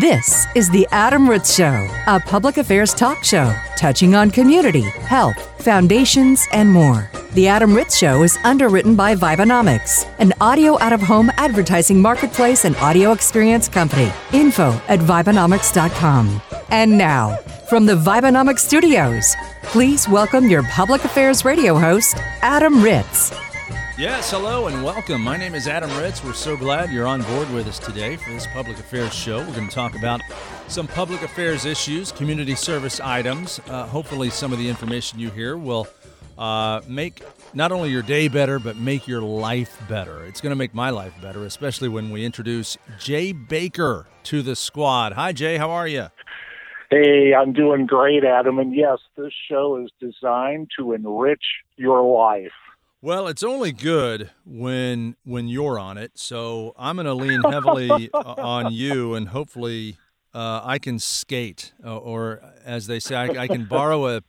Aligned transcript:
This 0.00 0.48
is 0.56 0.68
The 0.70 0.88
Adam 0.90 1.30
Ritz 1.30 1.54
Show, 1.54 1.88
a 2.08 2.18
public 2.18 2.56
affairs 2.56 2.92
talk 2.92 3.22
show 3.22 3.54
touching 3.76 4.16
on 4.16 4.28
community, 4.28 4.80
health, 4.80 5.36
foundations, 5.62 6.44
and 6.50 6.68
more. 6.68 7.08
The 7.34 7.46
Adam 7.46 7.72
Ritz 7.72 7.96
Show 7.96 8.24
is 8.24 8.36
underwritten 8.42 8.96
by 8.96 9.14
Vibenomics, 9.14 10.12
an 10.18 10.32
audio 10.40 10.80
out 10.80 10.92
of 10.92 11.00
home 11.00 11.30
advertising 11.36 12.02
marketplace 12.02 12.64
and 12.64 12.74
audio 12.78 13.12
experience 13.12 13.68
company. 13.68 14.10
Info 14.32 14.72
at 14.88 14.98
Vibenomics.com. 14.98 16.42
And 16.70 16.98
now, 16.98 17.36
from 17.70 17.86
the 17.86 17.94
Vibenomics 17.94 18.60
studios, 18.60 19.36
please 19.62 20.08
welcome 20.08 20.48
your 20.48 20.64
public 20.64 21.04
affairs 21.04 21.44
radio 21.44 21.78
host, 21.78 22.16
Adam 22.42 22.82
Ritz. 22.82 23.32
Yes, 23.96 24.32
hello 24.32 24.66
and 24.66 24.82
welcome. 24.82 25.22
My 25.22 25.36
name 25.36 25.54
is 25.54 25.68
Adam 25.68 25.88
Ritz. 25.96 26.24
We're 26.24 26.32
so 26.32 26.56
glad 26.56 26.90
you're 26.90 27.06
on 27.06 27.22
board 27.22 27.48
with 27.52 27.68
us 27.68 27.78
today 27.78 28.16
for 28.16 28.30
this 28.30 28.44
public 28.48 28.76
affairs 28.76 29.14
show. 29.14 29.38
We're 29.38 29.54
going 29.54 29.68
to 29.68 29.74
talk 29.74 29.94
about 29.94 30.20
some 30.66 30.88
public 30.88 31.22
affairs 31.22 31.64
issues, 31.64 32.10
community 32.10 32.56
service 32.56 32.98
items. 32.98 33.60
Uh, 33.68 33.86
hopefully, 33.86 34.30
some 34.30 34.52
of 34.52 34.58
the 34.58 34.68
information 34.68 35.20
you 35.20 35.30
hear 35.30 35.56
will 35.56 35.86
uh, 36.36 36.80
make 36.88 37.22
not 37.54 37.70
only 37.70 37.90
your 37.90 38.02
day 38.02 38.26
better, 38.26 38.58
but 38.58 38.76
make 38.76 39.06
your 39.06 39.22
life 39.22 39.80
better. 39.88 40.24
It's 40.24 40.40
going 40.40 40.50
to 40.50 40.56
make 40.56 40.74
my 40.74 40.90
life 40.90 41.14
better, 41.22 41.44
especially 41.44 41.88
when 41.88 42.10
we 42.10 42.24
introduce 42.24 42.76
Jay 42.98 43.30
Baker 43.30 44.06
to 44.24 44.42
the 44.42 44.56
squad. 44.56 45.12
Hi, 45.12 45.30
Jay. 45.32 45.56
How 45.56 45.70
are 45.70 45.86
you? 45.86 46.08
Hey, 46.90 47.32
I'm 47.32 47.52
doing 47.52 47.86
great, 47.86 48.24
Adam. 48.24 48.58
And 48.58 48.74
yes, 48.74 48.98
this 49.16 49.32
show 49.48 49.80
is 49.84 49.92
designed 50.00 50.70
to 50.80 50.94
enrich 50.94 51.44
your 51.76 52.02
life. 52.02 52.50
Well, 53.04 53.28
it's 53.28 53.42
only 53.42 53.72
good 53.72 54.30
when 54.46 55.16
when 55.26 55.46
you're 55.46 55.78
on 55.78 55.98
it. 55.98 56.12
So 56.14 56.72
I'm 56.78 56.96
going 56.96 57.04
to 57.04 57.12
lean 57.12 57.42
heavily 57.52 58.08
uh, 58.14 58.34
on 58.38 58.72
you, 58.72 59.14
and 59.14 59.28
hopefully 59.28 59.98
uh, 60.32 60.62
I 60.64 60.78
can 60.78 60.98
skate, 60.98 61.74
uh, 61.84 61.98
or 61.98 62.40
as 62.64 62.86
they 62.86 62.98
say, 62.98 63.14
I, 63.14 63.42
I 63.42 63.46
can 63.46 63.66
borrow 63.66 64.06
a, 64.06 64.22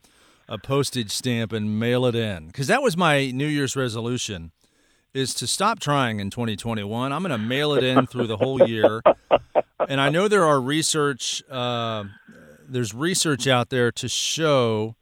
a 0.46 0.58
postage 0.58 1.10
stamp 1.10 1.54
and 1.54 1.80
mail 1.80 2.04
it 2.04 2.14
in. 2.14 2.48
Because 2.48 2.66
that 2.66 2.82
was 2.82 2.98
my 2.98 3.30
New 3.30 3.46
Year's 3.46 3.76
resolution, 3.76 4.52
is 5.14 5.32
to 5.36 5.46
stop 5.46 5.80
trying 5.80 6.20
in 6.20 6.28
2021. 6.28 7.14
I'm 7.14 7.22
going 7.22 7.30
to 7.30 7.38
mail 7.38 7.72
it 7.72 7.82
in 7.82 8.06
through 8.06 8.26
the 8.26 8.36
whole 8.36 8.68
year. 8.68 9.00
And 9.88 10.02
I 10.02 10.10
know 10.10 10.28
there 10.28 10.44
are 10.44 10.60
research. 10.60 11.42
Uh, 11.50 12.04
there's 12.68 12.92
research 12.92 13.46
out 13.46 13.70
there 13.70 13.90
to 13.92 14.06
show 14.06 14.96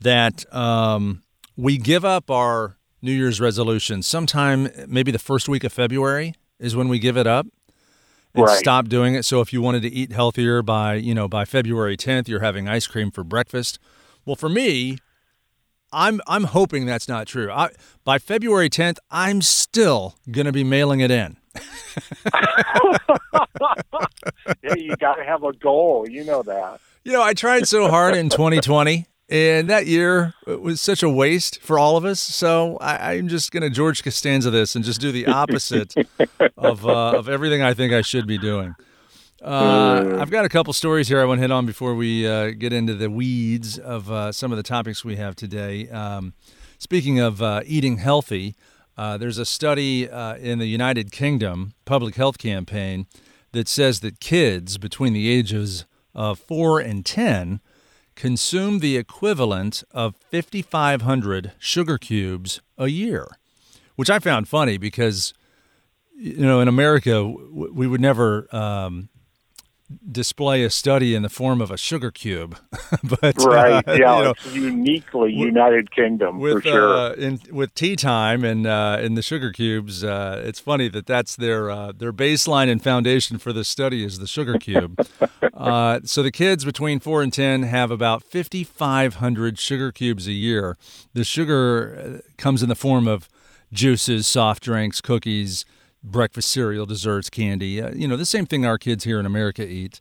that 0.00 0.52
um, 0.52 1.22
we 1.56 1.78
give 1.78 2.04
up 2.04 2.28
our 2.28 2.78
New 3.02 3.12
Year's 3.12 3.40
resolution. 3.40 4.02
Sometime, 4.02 4.68
maybe 4.86 5.10
the 5.10 5.18
first 5.18 5.48
week 5.48 5.64
of 5.64 5.72
February 5.72 6.34
is 6.58 6.76
when 6.76 6.88
we 6.88 6.98
give 6.98 7.16
it 7.16 7.26
up 7.26 7.46
and 8.34 8.44
Right. 8.46 8.58
stop 8.58 8.88
doing 8.88 9.14
it. 9.14 9.24
So 9.24 9.40
if 9.40 9.52
you 9.52 9.60
wanted 9.60 9.82
to 9.82 9.88
eat 9.92 10.12
healthier 10.12 10.62
by, 10.62 10.94
you 10.94 11.14
know, 11.14 11.28
by 11.28 11.44
February 11.44 11.96
10th, 11.96 12.28
you're 12.28 12.40
having 12.40 12.68
ice 12.68 12.86
cream 12.86 13.10
for 13.10 13.24
breakfast. 13.24 13.78
Well, 14.24 14.36
for 14.36 14.48
me, 14.48 14.98
I'm 15.92 16.20
I'm 16.26 16.44
hoping 16.44 16.86
that's 16.86 17.06
not 17.08 17.26
true. 17.26 17.50
I, 17.50 17.70
by 18.04 18.18
February 18.18 18.70
10th, 18.70 18.96
I'm 19.10 19.42
still 19.42 20.14
going 20.30 20.46
to 20.46 20.52
be 20.52 20.64
mailing 20.64 21.00
it 21.00 21.10
in. 21.10 21.36
Yeah, 24.62 24.74
you 24.74 24.96
got 24.96 25.14
to 25.16 25.24
have 25.24 25.42
a 25.44 25.52
goal. 25.52 26.06
You 26.08 26.24
know 26.24 26.42
that. 26.44 26.80
You 27.04 27.12
know, 27.12 27.22
I 27.22 27.34
tried 27.34 27.66
so 27.68 27.88
hard 27.88 28.16
in 28.16 28.28
2020, 28.28 29.06
and 29.32 29.70
that 29.70 29.86
year 29.86 30.34
was 30.46 30.78
such 30.78 31.02
a 31.02 31.08
waste 31.08 31.58
for 31.62 31.78
all 31.78 31.96
of 31.96 32.04
us. 32.04 32.20
So 32.20 32.76
I, 32.82 33.14
I'm 33.14 33.28
just 33.28 33.50
going 33.50 33.62
to 33.62 33.70
George 33.70 34.04
Costanza 34.04 34.50
this 34.50 34.76
and 34.76 34.84
just 34.84 35.00
do 35.00 35.10
the 35.10 35.26
opposite 35.26 35.94
of 36.58 36.86
uh, 36.86 37.12
of 37.12 37.30
everything 37.30 37.62
I 37.62 37.72
think 37.72 37.94
I 37.94 38.02
should 38.02 38.26
be 38.26 38.36
doing. 38.36 38.74
Uh, 39.42 40.18
I've 40.20 40.30
got 40.30 40.44
a 40.44 40.50
couple 40.50 40.74
stories 40.74 41.08
here 41.08 41.20
I 41.20 41.24
want 41.24 41.38
to 41.38 41.42
hit 41.42 41.50
on 41.50 41.64
before 41.64 41.94
we 41.94 42.28
uh, 42.28 42.50
get 42.50 42.74
into 42.74 42.94
the 42.94 43.10
weeds 43.10 43.78
of 43.78 44.12
uh, 44.12 44.32
some 44.32 44.52
of 44.52 44.56
the 44.56 44.62
topics 44.62 45.02
we 45.02 45.16
have 45.16 45.34
today. 45.34 45.88
Um, 45.88 46.34
speaking 46.78 47.18
of 47.18 47.40
uh, 47.40 47.62
eating 47.64 47.96
healthy, 47.96 48.54
uh, 48.98 49.16
there's 49.16 49.38
a 49.38 49.46
study 49.46 50.08
uh, 50.10 50.36
in 50.36 50.58
the 50.58 50.66
United 50.66 51.10
Kingdom 51.10 51.72
public 51.86 52.16
health 52.16 52.36
campaign 52.36 53.06
that 53.52 53.66
says 53.66 54.00
that 54.00 54.20
kids 54.20 54.76
between 54.76 55.14
the 55.14 55.28
ages 55.28 55.86
of 56.14 56.38
4 56.38 56.80
and 56.80 57.04
10 57.04 57.60
consume 58.22 58.78
the 58.78 58.96
equivalent 58.96 59.82
of 59.90 60.14
5,500 60.30 61.50
sugar 61.58 61.98
cubes 61.98 62.60
a 62.78 62.86
year, 62.86 63.26
which 63.96 64.08
I 64.08 64.20
found 64.20 64.46
funny 64.46 64.78
because, 64.78 65.34
you 66.16 66.46
know, 66.46 66.60
in 66.60 66.68
America, 66.68 67.26
we 67.26 67.88
would 67.88 68.00
never 68.00 68.46
um, 68.54 69.08
display 70.10 70.62
a 70.64 70.70
study 70.70 71.14
in 71.14 71.22
the 71.22 71.28
form 71.28 71.60
of 71.60 71.70
a 71.70 71.76
sugar 71.76 72.10
cube. 72.10 72.56
but, 73.02 73.38
uh, 73.38 73.48
Right. 73.48 73.84
you 73.88 73.92
yeah, 73.94 74.22
know, 74.22 74.30
it's 74.30 74.54
uniquely 74.54 75.32
United 75.32 75.90
Kingdom 75.90 76.38
with 76.38 76.54
for 76.54 76.60
sure. 76.62 76.94
uh, 76.94 77.12
in 77.14 77.40
with 77.50 77.74
tea 77.74 77.96
time 77.96 78.44
and 78.44 78.66
uh, 78.66 78.98
in 79.00 79.14
the 79.14 79.22
sugar 79.22 79.52
cubes, 79.52 80.02
uh, 80.04 80.42
it's 80.44 80.60
funny 80.60 80.88
that 80.88 81.06
that's 81.06 81.36
their 81.36 81.70
uh, 81.70 81.92
their 81.92 82.12
baseline 82.12 82.70
and 82.70 82.82
foundation 82.82 83.38
for 83.38 83.52
the 83.52 83.64
study 83.64 84.04
is 84.04 84.18
the 84.18 84.26
sugar 84.26 84.58
cube. 84.58 85.06
uh, 85.54 86.00
so 86.04 86.22
the 86.22 86.32
kids 86.32 86.64
between 86.64 87.00
four 87.00 87.22
and 87.22 87.32
ten 87.32 87.62
have 87.64 87.90
about 87.90 88.22
fifty 88.22 88.64
five 88.64 89.16
hundred 89.16 89.58
sugar 89.58 89.92
cubes 89.92 90.26
a 90.26 90.32
year. 90.32 90.76
The 91.14 91.24
sugar 91.24 92.20
uh, 92.24 92.28
comes 92.36 92.62
in 92.62 92.68
the 92.68 92.74
form 92.74 93.06
of 93.08 93.28
juices, 93.72 94.26
soft 94.26 94.62
drinks, 94.62 95.00
cookies, 95.00 95.64
breakfast 96.02 96.50
cereal, 96.50 96.86
desserts, 96.86 97.30
candy. 97.30 97.80
Uh, 97.80 97.92
you 97.94 98.08
know 98.08 98.16
the 98.16 98.26
same 98.26 98.46
thing 98.46 98.66
our 98.66 98.78
kids 98.78 99.04
here 99.04 99.20
in 99.20 99.26
America 99.26 99.66
eat. 99.66 100.00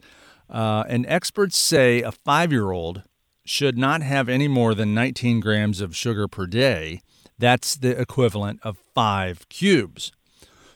Uh, 0.49 0.83
and 0.87 1.05
experts 1.07 1.57
say 1.57 2.01
a 2.01 2.11
five 2.11 2.51
year 2.51 2.71
old 2.71 3.03
should 3.45 3.77
not 3.77 4.01
have 4.01 4.29
any 4.29 4.47
more 4.47 4.73
than 4.75 4.93
19 4.93 5.39
grams 5.39 5.81
of 5.81 5.95
sugar 5.95 6.27
per 6.27 6.45
day. 6.45 7.01
That's 7.39 7.75
the 7.75 7.99
equivalent 7.99 8.59
of 8.63 8.77
five 8.93 9.49
cubes. 9.49 10.11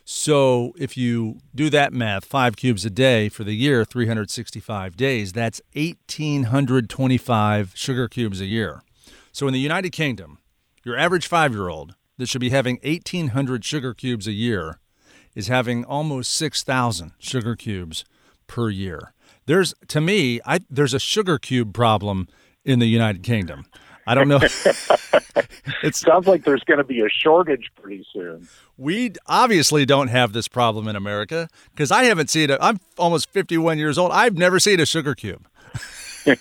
So 0.03 0.73
if 0.77 0.95
you 0.95 1.39
do 1.53 1.69
that 1.71 1.91
math, 1.93 2.25
five 2.25 2.55
cubes 2.55 2.85
a 2.85 2.89
day 2.91 3.27
for 3.27 3.43
the 3.43 3.55
year, 3.55 3.83
365 3.83 4.95
days, 4.95 5.33
that's 5.33 5.61
1,825 5.73 7.71
sugar 7.75 8.07
cubes 8.07 8.39
a 8.39 8.45
year. 8.45 8.83
So 9.31 9.47
in 9.47 9.53
the 9.53 9.59
United 9.59 9.89
Kingdom, 9.91 10.37
your 10.83 10.95
average 10.95 11.27
five 11.27 11.53
year 11.53 11.69
old 11.69 11.95
that 12.17 12.29
should 12.29 12.41
be 12.41 12.51
having 12.51 12.79
1,800 12.83 13.65
sugar 13.65 13.93
cubes 13.93 14.27
a 14.27 14.31
year 14.31 14.79
is 15.35 15.47
having 15.47 15.83
almost 15.85 16.33
6,000 16.33 17.11
sugar 17.19 17.55
cubes 17.55 18.05
per 18.47 18.69
year. 18.69 19.13
There's, 19.45 19.73
to 19.89 20.01
me, 20.01 20.39
I, 20.45 20.59
there's 20.69 20.93
a 20.93 20.99
sugar 20.99 21.37
cube 21.37 21.73
problem 21.73 22.27
in 22.63 22.79
the 22.79 22.87
United 22.87 23.21
Kingdom. 23.21 23.65
I 24.07 24.15
don't 24.15 24.27
know. 24.27 24.39
it 25.83 25.95
Sounds 25.95 26.27
like 26.27 26.43
there's 26.43 26.63
going 26.63 26.77
to 26.77 26.83
be 26.83 27.01
a 27.01 27.09
shortage 27.09 27.71
pretty 27.75 28.05
soon. 28.13 28.47
we 28.77 29.13
obviously 29.27 29.85
don't 29.85 30.09
have 30.09 30.31
this 30.33 30.47
problem 30.47 30.87
in 30.87 30.95
America 30.95 31.49
because 31.71 31.91
I 31.91 32.03
haven't 32.03 32.29
seen 32.29 32.49
it. 32.51 32.59
I'm 32.61 32.79
almost 32.97 33.29
51 33.31 33.77
years 33.79 33.97
old. 33.97 34.11
I've 34.11 34.37
never 34.37 34.59
seen 34.59 34.79
a 34.79 34.85
sugar 34.85 35.15
cube. 35.15 35.47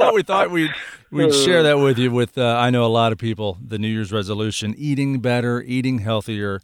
but 0.00 0.14
we 0.14 0.22
thought 0.22 0.50
we'd 0.50 0.72
we'd 1.10 1.34
share 1.34 1.62
that 1.62 1.78
with 1.78 1.98
you. 1.98 2.10
With 2.10 2.38
uh, 2.38 2.56
I 2.56 2.70
know 2.70 2.84
a 2.84 2.88
lot 2.88 3.12
of 3.12 3.18
people, 3.18 3.58
the 3.64 3.78
New 3.78 3.88
Year's 3.88 4.10
resolution: 4.10 4.74
eating 4.78 5.20
better, 5.20 5.62
eating 5.62 5.98
healthier. 5.98 6.60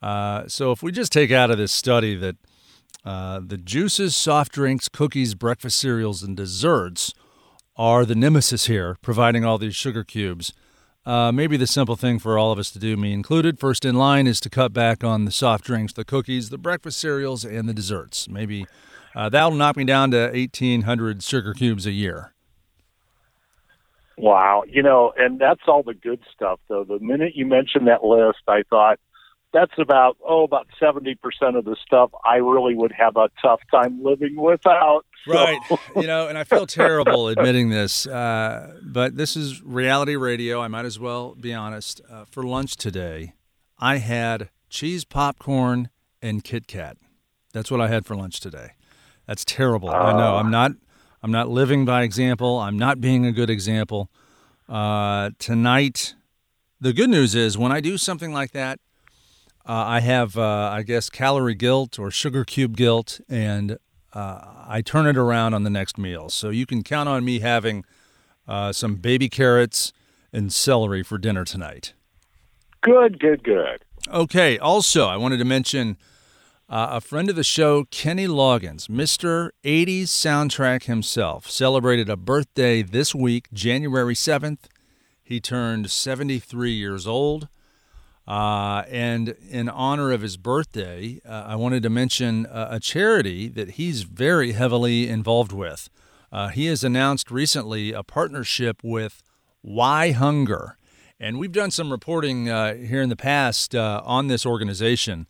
Uh, 0.00 0.48
so 0.48 0.72
if 0.72 0.82
we 0.82 0.90
just 0.90 1.12
take 1.12 1.30
out 1.30 1.50
of 1.50 1.58
this 1.58 1.70
study 1.70 2.14
that 2.14 2.36
uh, 3.04 3.40
the 3.44 3.58
juices, 3.58 4.16
soft 4.16 4.52
drinks, 4.52 4.88
cookies, 4.88 5.34
breakfast 5.34 5.78
cereals, 5.78 6.22
and 6.22 6.36
desserts 6.36 7.12
are 7.76 8.04
the 8.04 8.14
nemesis 8.14 8.66
here, 8.66 8.96
providing 9.02 9.44
all 9.44 9.58
these 9.58 9.76
sugar 9.76 10.02
cubes. 10.02 10.52
Uh, 11.04 11.30
maybe 11.30 11.56
the 11.56 11.66
simple 11.66 11.96
thing 11.96 12.18
for 12.18 12.38
all 12.38 12.52
of 12.52 12.58
us 12.58 12.70
to 12.70 12.78
do, 12.78 12.96
me 12.96 13.12
included, 13.12 13.58
first 13.58 13.84
in 13.84 13.94
line, 13.94 14.26
is 14.26 14.40
to 14.40 14.50
cut 14.50 14.72
back 14.72 15.04
on 15.04 15.24
the 15.24 15.30
soft 15.30 15.64
drinks, 15.64 15.92
the 15.92 16.04
cookies, 16.04 16.50
the 16.50 16.58
breakfast 16.58 16.98
cereals, 16.98 17.44
and 17.44 17.68
the 17.68 17.74
desserts. 17.74 18.28
Maybe 18.28 18.66
uh, 19.14 19.28
that'll 19.28 19.52
knock 19.52 19.76
me 19.76 19.84
down 19.84 20.10
to 20.10 20.28
1,800 20.28 21.22
sugar 21.22 21.54
cubes 21.54 21.86
a 21.86 21.92
year. 21.92 22.32
Wow. 24.18 24.64
You 24.68 24.82
know, 24.82 25.12
and 25.16 25.38
that's 25.40 25.62
all 25.66 25.82
the 25.82 25.94
good 25.94 26.20
stuff, 26.34 26.60
though. 26.68 26.84
The 26.84 26.98
minute 27.00 27.32
you 27.34 27.46
mentioned 27.46 27.86
that 27.88 28.04
list, 28.04 28.38
I 28.48 28.62
thought 28.68 28.98
that's 29.52 29.72
about, 29.78 30.18
oh, 30.28 30.44
about 30.44 30.66
70% 30.80 31.16
of 31.56 31.64
the 31.64 31.76
stuff 31.84 32.10
I 32.24 32.36
really 32.36 32.74
would 32.74 32.92
have 32.92 33.16
a 33.16 33.30
tough 33.40 33.60
time 33.70 34.02
living 34.02 34.36
without. 34.36 35.06
So- 35.26 35.32
Right. 35.34 35.58
you 35.96 36.06
know, 36.06 36.26
and 36.28 36.36
I 36.36 36.44
feel 36.44 36.66
terrible 36.82 37.28
admitting 37.28 37.70
this, 37.70 38.06
uh, 38.06 38.78
but 38.82 39.16
this 39.16 39.36
is 39.36 39.62
reality 39.62 40.16
radio. 40.16 40.60
I 40.60 40.68
might 40.68 40.84
as 40.84 40.98
well 40.98 41.34
be 41.34 41.54
honest. 41.54 42.00
Uh, 42.10 42.24
for 42.30 42.42
lunch 42.42 42.76
today, 42.76 43.34
I 43.78 43.98
had 43.98 44.50
cheese 44.68 45.04
popcorn 45.04 45.88
and 46.20 46.44
Kit 46.44 46.66
Kat. 46.66 46.96
That's 47.54 47.70
what 47.70 47.80
I 47.80 47.88
had 47.88 48.04
for 48.04 48.16
lunch 48.16 48.40
today. 48.40 48.72
That's 49.26 49.44
terrible. 49.44 49.90
I 49.90 50.12
know. 50.12 50.36
I'm 50.36 50.50
not. 50.50 50.72
I'm 51.22 51.32
not 51.32 51.48
living 51.48 51.84
by 51.84 52.02
example. 52.02 52.58
I'm 52.58 52.78
not 52.78 53.00
being 53.00 53.26
a 53.26 53.32
good 53.32 53.50
example. 53.50 54.10
Uh, 54.68 55.30
tonight, 55.38 56.14
the 56.80 56.92
good 56.92 57.10
news 57.10 57.34
is 57.34 57.56
when 57.58 57.72
I 57.72 57.80
do 57.80 57.98
something 57.98 58.32
like 58.32 58.52
that, 58.52 58.78
Uh, 59.68 59.98
I 59.98 60.00
have, 60.00 60.38
uh, 60.38 60.70
I 60.78 60.82
guess, 60.82 61.10
calorie 61.10 61.54
guilt 61.54 61.98
or 61.98 62.10
sugar 62.10 62.42
cube 62.42 62.74
guilt, 62.74 63.20
and 63.28 63.76
uh, 64.14 64.40
I 64.66 64.80
turn 64.82 65.06
it 65.06 65.18
around 65.18 65.52
on 65.52 65.62
the 65.62 65.70
next 65.70 65.98
meal. 65.98 66.30
So 66.30 66.48
you 66.48 66.64
can 66.64 66.82
count 66.82 67.06
on 67.06 67.22
me 67.22 67.40
having 67.40 67.84
uh, 68.46 68.72
some 68.72 68.94
baby 68.94 69.28
carrots 69.28 69.92
and 70.32 70.50
celery 70.50 71.02
for 71.02 71.18
dinner 71.18 71.44
tonight. 71.44 71.92
Good, 72.80 73.20
good, 73.20 73.42
good. 73.44 73.84
Okay. 74.08 74.56
Also, 74.58 75.06
I 75.06 75.18
wanted 75.18 75.36
to 75.38 75.44
mention 75.44 75.98
uh, 76.68 76.88
a 76.92 77.00
friend 77.00 77.30
of 77.30 77.36
the 77.36 77.44
show, 77.44 77.84
Kenny 77.84 78.26
Loggins, 78.26 78.88
Mr. 78.88 79.50
80s 79.64 80.04
soundtrack 80.04 80.84
himself, 80.84 81.50
celebrated 81.50 82.10
a 82.10 82.16
birthday 82.16 82.82
this 82.82 83.14
week, 83.14 83.48
January 83.52 84.14
7th. 84.14 84.66
He 85.22 85.40
turned 85.40 85.90
73 85.90 86.72
years 86.72 87.06
old. 87.06 87.48
Uh, 88.26 88.82
and 88.90 89.30
in 89.48 89.70
honor 89.70 90.12
of 90.12 90.20
his 90.20 90.36
birthday, 90.36 91.18
uh, 91.26 91.44
I 91.46 91.56
wanted 91.56 91.82
to 91.84 91.90
mention 91.90 92.46
a 92.50 92.78
charity 92.78 93.48
that 93.48 93.72
he's 93.72 94.02
very 94.02 94.52
heavily 94.52 95.08
involved 95.08 95.52
with. 95.52 95.88
Uh, 96.30 96.48
he 96.48 96.66
has 96.66 96.84
announced 96.84 97.30
recently 97.30 97.92
a 97.92 98.02
partnership 98.02 98.80
with 98.84 99.22
Why 99.62 100.10
Hunger. 100.10 100.76
And 101.18 101.38
we've 101.38 101.52
done 101.52 101.70
some 101.70 101.90
reporting 101.90 102.50
uh, 102.50 102.74
here 102.74 103.00
in 103.00 103.08
the 103.08 103.16
past 103.16 103.74
uh, 103.74 104.02
on 104.04 104.26
this 104.26 104.44
organization 104.44 105.26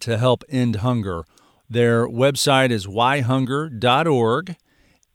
to 0.00 0.18
help 0.18 0.44
end 0.48 0.76
hunger. 0.76 1.24
Their 1.68 2.06
website 2.06 2.70
is 2.70 2.86
whyhunger.org, 2.86 4.56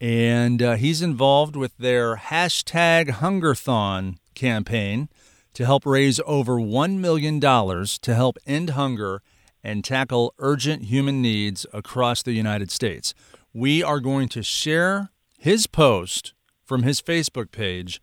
and 0.01 0.61
he's 0.61 1.01
involved 1.01 1.55
with 1.55 1.77
their 1.77 2.15
hashtag 2.15 3.09
Hungerthon 3.09 4.17
campaign 4.35 5.09
to 5.53 5.65
help 5.65 5.85
raise 5.85 6.19
over 6.25 6.57
$1 6.57 6.99
million 6.99 7.39
to 7.39 8.15
help 8.15 8.37
end 8.45 8.69
hunger 8.71 9.21
and 9.63 9.83
tackle 9.83 10.33
urgent 10.37 10.83
human 10.83 11.21
needs 11.21 11.65
across 11.73 12.21
the 12.21 12.33
United 12.33 12.69
States. 12.71 13.13
We 13.53 13.81
are 13.81 13.99
going 13.99 14.29
to 14.29 14.43
share 14.43 15.09
his 15.37 15.65
post 15.65 16.33
from 16.63 16.83
his 16.83 17.01
Facebook 17.01 17.51
page 17.51 17.99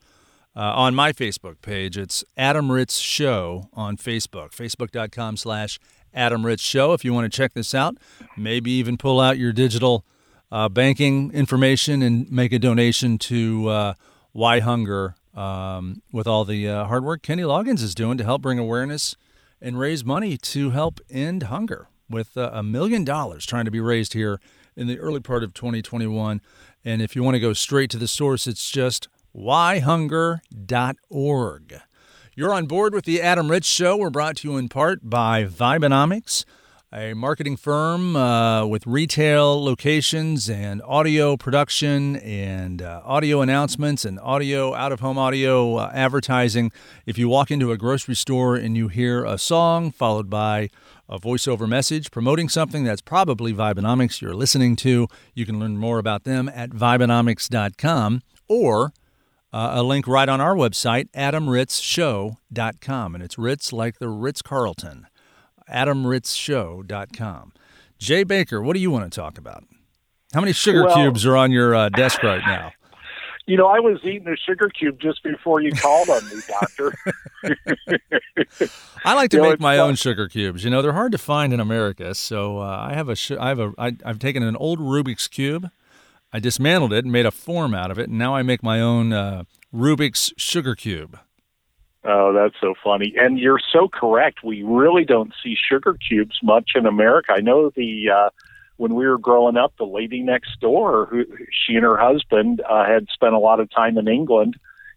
uh, 0.57 0.61
on 0.61 0.95
my 0.95 1.13
Facebook 1.13 1.61
page. 1.63 1.97
It's 1.97 2.25
Adam 2.37 2.73
Ritz 2.73 2.99
Show 2.99 3.69
on 3.73 3.97
Facebook, 3.97 4.51
facebook.com 4.51 5.37
slash 5.37 5.79
Adam 6.15 6.47
Ritz 6.47 6.63
Show. 6.63 6.93
If 6.93 7.05
you 7.05 7.13
want 7.13 7.31
to 7.31 7.37
check 7.37 7.53
this 7.53 7.75
out, 7.75 7.97
maybe 8.37 8.71
even 8.73 8.97
pull 8.97 9.21
out 9.21 9.39
your 9.39 9.53
digital 9.53 10.05
uh, 10.51 10.69
banking 10.69 11.33
information 11.33 12.03
and 12.03 12.31
make 12.31 12.53
a 12.53 12.59
donation 12.59 13.19
to 13.19 13.69
uh, 13.69 13.95
Why 14.33 14.61
Hunger 14.61 15.17
um, 15.35 16.03
with 16.13 16.27
all 16.27 16.45
the 16.45 16.69
uh, 16.69 16.85
hard 16.85 17.05
work 17.05 17.23
Kenny 17.23 17.43
Loggins 17.43 17.83
is 17.83 17.95
doing 17.95 18.17
to 18.19 18.25
help 18.25 18.43
bring 18.43 18.59
awareness 18.59 19.17
and 19.61 19.79
raise 19.79 20.05
money 20.05 20.37
to 20.37 20.71
help 20.71 21.01
end 21.11 21.45
hunger, 21.45 21.89
with 22.09 22.37
uh, 22.37 22.51
a 22.53 22.63
million 22.63 23.03
dollars 23.05 23.47
trying 23.47 23.65
to 23.65 23.71
be 23.71 23.81
raised 23.81 24.13
here 24.13 24.41
in 24.77 24.87
the 24.87 24.99
early 24.99 25.21
part 25.21 25.43
of 25.43 25.55
2021. 25.55 26.41
And 26.85 27.01
if 27.01 27.17
you 27.17 27.23
want 27.23 27.35
to 27.35 27.41
go 27.41 27.53
straight 27.55 27.91
to 27.91 27.99
the 27.99 28.07
source, 28.07 28.47
it's 28.47 28.71
just 28.71 29.09
whyhunger.org. 29.35 30.41
You're 32.37 32.53
on 32.53 32.67
board 32.67 32.95
with 32.95 33.05
the 33.05 33.23
Adam 33.23 33.49
Ritz 33.49 33.69
Show. 33.69 33.97
We're 33.97 34.11
brought 34.11 34.39
to 34.39 34.49
you 34.49 34.57
in 34.57 34.69
part 34.69 35.09
by 35.09 35.45
Vibenomics 35.45 36.45
a 36.93 37.13
marketing 37.13 37.57
firm 37.57 38.15
uh, 38.15 38.65
with 38.67 38.87
retail 38.87 39.65
locations 39.65 40.49
and 40.49 40.81
audio 40.85 41.37
production 41.37 42.17
and 42.17 42.83
uh, 42.83 43.03
audio 43.05 43.41
announcements 43.41 44.05
and 44.05 44.19
audio 44.21 44.75
out 44.75 44.93
of 44.93 45.01
home 45.01 45.19
audio 45.19 45.77
uh, 45.77 45.91
advertising. 45.93 46.71
If 47.05 47.19
you 47.19 47.29
walk 47.29 47.51
into 47.51 47.73
a 47.73 47.77
grocery 47.77 48.15
store 48.15 48.55
and 48.55 48.77
you 48.77 48.89
hear 48.89 49.25
a 49.25 49.39
song 49.39 49.91
followed 49.91 50.31
by 50.31 50.71
a 51.09 51.19
voiceover 51.19 51.69
message 51.69 52.13
promoting 52.13 52.49
something 52.49 52.85
that's 52.85 53.03
probably 53.03 53.53
Vibenomics 53.53 54.21
you're 54.21 54.35
listening 54.35 54.77
to, 54.77 55.09
you 55.35 55.45
can 55.47 55.59
learn 55.59 55.77
more 55.77 55.99
about 55.99 56.25
them 56.25 56.49
at 56.49 56.71
Vibenomics.com 56.71 58.23
or 58.49 58.93
uh, 59.55 59.71
a 59.75 59.83
link 59.85 60.09
right 60.09 60.29
on 60.29 60.41
our 60.41 60.55
website, 60.55 61.09
AdamRitzShow.com. 61.13 63.15
And 63.15 63.23
it's 63.23 63.39
Ritz 63.39 63.73
like 63.73 63.99
the 63.99 64.09
Ritz 64.09 64.43
Carlton 64.43 65.07
adamritzshow.com. 65.71 67.53
Jay 67.99 68.25
Baker, 68.25 68.61
what 68.61 68.75
do 68.75 68.81
you 68.81 68.91
want 68.91 69.11
to 69.11 69.15
talk 69.15 69.39
about? 69.39 69.65
How 70.33 70.41
many 70.41 70.53
sugar 70.53 70.85
well, 70.85 70.97
cubes 70.97 71.25
are 71.25 71.37
on 71.37 71.53
your 71.53 71.75
uh, 71.75 71.89
desk 71.89 72.23
right 72.23 72.43
now? 72.45 72.73
You 73.47 73.59
know, 73.59 73.67
I 73.67 73.79
was 73.79 73.99
eating 74.05 74.27
a 74.27 74.39
sugar 74.39 74.71
cube 74.71 74.99
just 74.99 75.23
before 75.23 75.61
you 75.61 75.71
called 75.73 76.09
on 76.09 76.27
me, 76.31 76.37
Doctor. 76.49 76.95
I 79.05 79.13
like 79.13 79.31
to 79.33 79.37
you 79.37 79.43
make 79.43 79.61
know, 79.61 79.63
my 79.63 79.77
fun. 79.77 79.91
own 79.91 79.97
sugar 79.97 80.31
cubes. 80.31 80.65
You 80.65 80.71
know, 80.71 80.81
they're 80.81 80.95
hard 80.95 81.13
to 81.13 81.19
find 81.19 81.53
in 81.53 81.61
America, 81.61 82.15
so 82.15 82.61
uh, 82.61 82.87
I 82.89 82.95
have 82.95 83.11
a 83.11 83.17
I 83.39 83.49
have 83.49 83.61
a 83.61 83.75
I, 83.77 83.97
I've 84.03 84.19
taken 84.19 84.43
an 84.43 84.57
old 84.57 84.79
Rubik's 84.79 85.29
cube, 85.29 85.71
I 86.35 86.41
dismantled 86.41 86.93
it 86.93 87.05
and 87.05 87.13
made 87.13 87.27
a 87.27 87.31
form 87.31 87.75
out 87.75 87.93
of 87.93 87.99
it, 88.01 88.09
and 88.09 88.19
now 88.19 88.35
I 88.35 88.43
make 88.43 88.61
my 88.61 88.81
own 88.81 89.13
uh, 89.13 89.45
Rubik's 89.73 90.33
sugar 90.37 90.75
cube. 90.75 91.17
Oh, 92.03 92.33
that's 92.33 92.57
so 92.61 92.75
funny. 92.83 93.15
And 93.17 93.39
you're 93.39 93.61
so 93.73 93.89
correct. 93.89 94.41
We 94.43 94.65
really 94.65 95.05
don't 95.05 95.33
see 95.43 95.55
sugar 95.57 95.97
cubes 96.09 96.37
much 96.43 96.73
in 96.75 96.87
America. 96.87 97.33
I 97.37 97.41
know 97.41 97.71
the 97.71 98.11
uh 98.11 98.31
when 98.77 98.97
we 98.97 99.07
were 99.07 99.19
growing 99.19 99.57
up, 99.57 99.73
the 99.79 99.85
lady 99.85 100.21
next 100.21 100.61
door, 100.61 101.07
who 101.07 101.25
she 101.53 101.77
and 101.77 101.85
her 101.85 101.97
husband 101.97 102.61
uh, 102.69 102.85
had 102.85 103.07
spent 103.15 103.33
a 103.33 103.39
lot 103.39 103.61
of 103.61 103.71
time 103.71 103.97
in 103.97 104.09
England, 104.09 104.57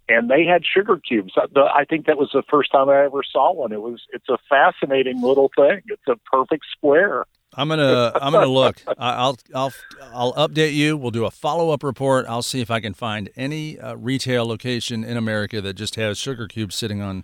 and 0.09 0.31
they 0.31 0.43
had 0.43 0.63
sugar 0.65 0.97
cubes. 0.97 1.33
Uh, 1.37 1.61
I 1.61 1.85
think 1.85 2.07
that 2.07 2.17
was 2.17 2.31
the 2.33 2.41
first 2.49 2.71
time 2.71 2.89
I 2.89 3.05
ever 3.05 3.21
saw 3.23 3.53
one. 3.53 3.71
It 3.71 3.81
was 3.81 4.01
it's 4.11 4.29
a 4.29 4.39
fascinating 4.49 5.21
little 5.21 5.51
thing. 5.55 5.81
It's 5.85 6.07
a 6.07 6.15
perfect 6.31 6.65
square. 6.75 7.25
I'm 7.57 7.67
gonna 7.69 8.11
I'm 8.15 8.31
gonna 8.31 8.45
look. 8.45 8.83
I'll 8.99 9.35
I'll 9.53 9.73
I'll 10.13 10.33
update 10.33 10.75
you. 10.75 10.95
We'll 10.95 11.11
do 11.11 11.25
a 11.25 11.31
follow 11.31 11.71
up 11.71 11.81
report. 11.81 12.27
I'll 12.29 12.43
see 12.43 12.61
if 12.61 12.69
I 12.69 12.79
can 12.79 12.93
find 12.93 13.31
any 13.35 13.79
uh, 13.79 13.95
retail 13.95 14.45
location 14.45 15.03
in 15.03 15.17
America 15.17 15.59
that 15.61 15.73
just 15.73 15.95
has 15.95 16.19
sugar 16.19 16.47
cubes 16.47 16.75
sitting 16.75 17.01
on 17.01 17.23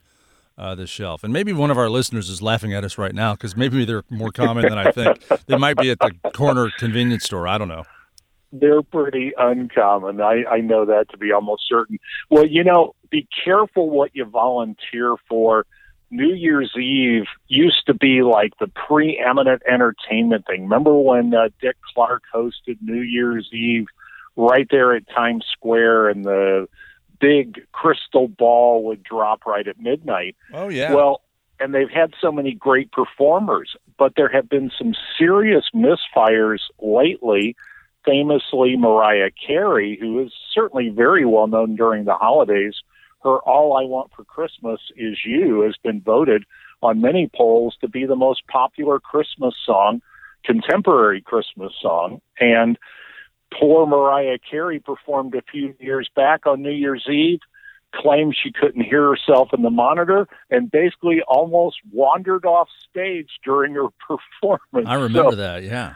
uh, 0.57 0.73
the 0.73 0.87
shelf. 0.87 1.23
And 1.23 1.31
maybe 1.31 1.53
one 1.53 1.69
of 1.69 1.77
our 1.77 1.89
listeners 1.89 2.29
is 2.29 2.41
laughing 2.41 2.73
at 2.73 2.83
us 2.83 2.97
right 2.97 3.13
now 3.13 3.33
because 3.33 3.55
maybe 3.55 3.85
they're 3.85 4.03
more 4.09 4.31
common 4.31 4.63
than 4.63 4.77
I 4.77 4.91
think. 4.91 5.23
They 5.45 5.57
might 5.57 5.77
be 5.77 5.91
at 5.91 5.99
the 5.99 6.11
corner 6.33 6.71
convenience 6.79 7.25
store. 7.25 7.47
I 7.47 7.59
don't 7.59 7.67
know. 7.67 7.83
They're 8.51 8.83
pretty 8.83 9.33
uncommon. 9.37 10.21
I, 10.21 10.43
I 10.49 10.61
know 10.61 10.85
that 10.85 11.09
to 11.09 11.17
be 11.17 11.31
almost 11.31 11.63
certain. 11.67 11.97
Well, 12.29 12.45
you 12.45 12.63
know, 12.63 12.95
be 13.09 13.27
careful 13.43 13.89
what 13.89 14.11
you 14.13 14.25
volunteer 14.25 15.15
for 15.27 15.65
New 16.13 16.33
Year's 16.35 16.71
Eve 16.77 17.25
used 17.47 17.87
to 17.87 17.93
be 17.95 18.21
like 18.21 18.53
the 18.59 18.67
preeminent 18.67 19.63
entertainment 19.67 20.45
thing. 20.45 20.63
Remember 20.63 20.95
when 20.95 21.33
uh, 21.33 21.49
Dick 21.59 21.75
Clark 21.93 22.21
hosted 22.33 22.77
New 22.81 23.01
Year's 23.01 23.49
Eve 23.51 23.87
right 24.35 24.67
there 24.69 24.95
at 24.95 25.09
Times 25.09 25.43
Square 25.51 26.09
and 26.09 26.23
the 26.23 26.67
big 27.19 27.61
crystal 27.71 28.27
ball 28.27 28.83
would 28.85 29.01
drop 29.01 29.47
right 29.47 29.67
at 29.67 29.79
midnight? 29.79 30.35
Oh, 30.53 30.69
yeah. 30.69 30.93
Well, 30.93 31.21
and 31.59 31.73
they've 31.73 31.89
had 31.89 32.13
so 32.21 32.31
many 32.31 32.53
great 32.53 32.91
performers, 32.91 33.75
but 33.97 34.13
there 34.15 34.29
have 34.29 34.47
been 34.47 34.71
some 34.77 34.93
serious 35.17 35.65
misfires 35.73 36.59
lately. 36.79 37.55
Famously, 38.05 38.75
Mariah 38.77 39.31
Carey, 39.31 39.97
who 39.99 40.19
is 40.19 40.31
certainly 40.53 40.89
very 40.89 41.25
well 41.25 41.47
known 41.47 41.75
during 41.75 42.05
the 42.05 42.13
holidays 42.13 42.75
her 43.23 43.37
All 43.39 43.77
I 43.77 43.83
Want 43.83 44.11
for 44.15 44.23
Christmas 44.23 44.79
Is 44.95 45.17
You 45.25 45.61
has 45.61 45.75
been 45.83 46.01
voted 46.01 46.43
on 46.81 47.01
many 47.01 47.29
polls 47.33 47.77
to 47.81 47.87
be 47.87 48.05
the 48.05 48.15
most 48.15 48.45
popular 48.47 48.99
Christmas 48.99 49.55
song, 49.65 50.01
contemporary 50.43 51.21
Christmas 51.21 51.73
song. 51.81 52.21
And 52.39 52.77
poor 53.57 53.85
Mariah 53.85 54.37
Carey 54.49 54.79
performed 54.79 55.35
a 55.35 55.41
few 55.41 55.75
years 55.79 56.09
back 56.15 56.45
on 56.45 56.61
New 56.61 56.71
Year's 56.71 57.05
Eve, 57.09 57.39
claimed 57.95 58.35
she 58.41 58.51
couldn't 58.51 58.81
hear 58.81 59.07
herself 59.09 59.49
in 59.53 59.61
the 59.61 59.69
monitor, 59.69 60.27
and 60.49 60.69
basically 60.69 61.21
almost 61.27 61.77
wandered 61.91 62.45
off 62.45 62.67
stage 62.89 63.29
during 63.45 63.73
her 63.75 63.87
performance. 64.07 64.87
I 64.87 64.95
remember 64.95 65.31
so, 65.31 65.37
that, 65.37 65.63
yeah. 65.63 65.95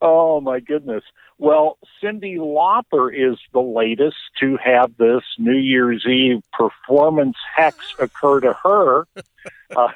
Oh 0.00 0.40
my 0.40 0.60
goodness. 0.60 1.02
Well, 1.38 1.78
Cyndi 2.02 2.36
Lauper 2.36 3.14
is 3.14 3.38
the 3.52 3.60
latest 3.60 4.16
to 4.40 4.58
have 4.62 4.96
this 4.96 5.22
New 5.38 5.56
Year's 5.56 6.04
Eve 6.06 6.42
performance 6.52 7.36
hex 7.54 7.94
occur 7.98 8.40
to 8.40 8.52
her. 8.64 9.06
Uh, 9.76 9.88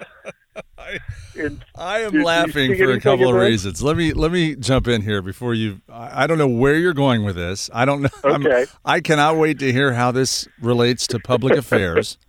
I, 0.79 0.99
I, 1.77 2.01
am 2.01 2.13
did, 2.13 2.23
laughing 2.23 2.77
for 2.77 2.93
a 2.93 3.01
couple 3.01 3.29
of 3.29 3.35
reasons. 3.35 3.83
Let 3.83 3.97
me 3.97 4.13
let 4.13 4.31
me 4.31 4.55
jump 4.55 4.87
in 4.87 5.01
here 5.01 5.23
before 5.23 5.55
you. 5.55 5.81
I, 5.89 6.25
I 6.25 6.27
don't 6.27 6.37
know 6.37 6.49
where 6.49 6.77
you're 6.77 6.93
going 6.93 7.25
with 7.25 7.37
this. 7.37 7.71
I 7.73 7.85
don't 7.85 8.03
know. 8.03 8.09
Okay. 8.25 8.63
I'm, 8.63 8.67
I 8.85 9.01
cannot 9.01 9.37
wait 9.37 9.59
to 9.61 9.73
hear 9.73 9.95
how 9.95 10.13
this 10.13 10.47
relates 10.61 11.07
to 11.09 11.19
public 11.19 11.57
affairs. 11.57 12.19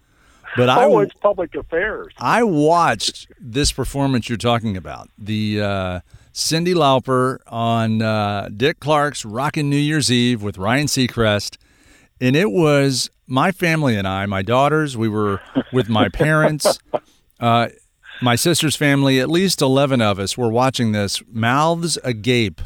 But 0.55 0.69
oh, 0.69 0.99
I, 0.99 1.03
it's 1.03 1.15
public 1.15 1.55
affairs. 1.55 2.13
I 2.19 2.43
watched 2.43 3.27
this 3.39 3.71
performance 3.71 4.29
you're 4.29 4.37
talking 4.37 4.77
about. 4.77 5.09
The 5.17 5.61
uh, 5.61 5.99
Cyndi 6.33 6.73
Lauper 6.73 7.37
on 7.47 8.01
uh, 8.01 8.49
Dick 8.55 8.79
Clark's 8.79 9.23
Rockin' 9.23 9.69
New 9.69 9.77
Year's 9.77 10.11
Eve 10.11 10.41
with 10.41 10.57
Ryan 10.57 10.87
Seacrest. 10.87 11.57
And 12.19 12.35
it 12.35 12.51
was 12.51 13.09
my 13.27 13.51
family 13.51 13.95
and 13.95 14.07
I, 14.07 14.25
my 14.25 14.41
daughters, 14.41 14.97
we 14.97 15.07
were 15.09 15.41
with 15.71 15.89
my 15.89 16.09
parents. 16.09 16.79
Uh, 17.39 17.67
my 18.21 18.35
sister's 18.35 18.77
family, 18.77 19.19
at 19.19 19.29
least 19.29 19.61
11 19.61 20.01
of 20.01 20.17
us, 20.17 20.37
were 20.37 20.47
watching 20.49 20.93
this, 20.93 21.21
mouths 21.29 21.97
agape 22.05 22.61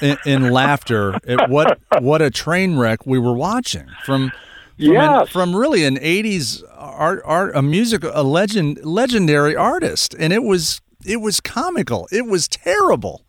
in, 0.00 0.16
in 0.26 0.50
laughter 0.50 1.20
at 1.24 1.48
what 1.48 1.78
what 2.00 2.20
a 2.20 2.30
train 2.30 2.76
wreck 2.76 3.06
we 3.06 3.16
were 3.16 3.34
watching 3.34 3.86
from 4.04 4.30
from, 4.30 4.34
Yes. 4.76 5.20
an, 5.20 5.26
from 5.28 5.54
really 5.54 5.84
an 5.84 5.98
80s 5.98 6.64
art 6.74 7.22
art 7.24 7.54
a 7.54 7.62
music 7.62 8.02
a 8.02 8.22
legend 8.24 8.84
legendary 8.84 9.54
artist 9.54 10.16
and 10.18 10.32
it 10.32 10.42
was 10.42 10.80
it 11.04 11.20
was 11.20 11.40
comical 11.40 12.08
it 12.10 12.26
was 12.26 12.48
terrible 12.48 13.24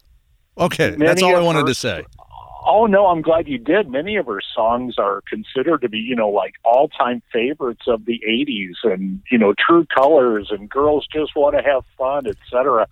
okay 0.58 0.96
that's 0.98 1.22
all 1.22 1.36
i 1.36 1.40
wanted 1.40 1.62
her- 1.62 1.68
to 1.68 1.76
say 1.76 2.04
Oh 2.72 2.86
no, 2.86 3.08
I'm 3.08 3.22
glad 3.24 3.48
you 3.48 3.58
did. 3.58 3.90
Many 3.90 4.18
of 4.18 4.28
her 4.28 4.42
songs 4.54 4.96
are 5.00 5.24
considered 5.28 5.82
to 5.82 5.90
be, 5.90 5.98
you 5.98 6.16
know, 6.16 6.30
like 6.30 6.54
all-time 6.64 7.24
favorites 7.34 7.86
of 7.88 8.06
the 8.06 8.20
'80s, 8.28 8.76
and 8.84 9.22
you 9.32 9.40
know, 9.40 9.56
True 9.58 9.88
Colors 9.88 10.50
and 10.52 10.70
Girls 10.70 11.08
Just 11.12 11.32
Want 11.36 11.56
to 11.58 11.64
Have 11.64 11.84
Fun, 11.98 12.28
etc. 12.28 12.86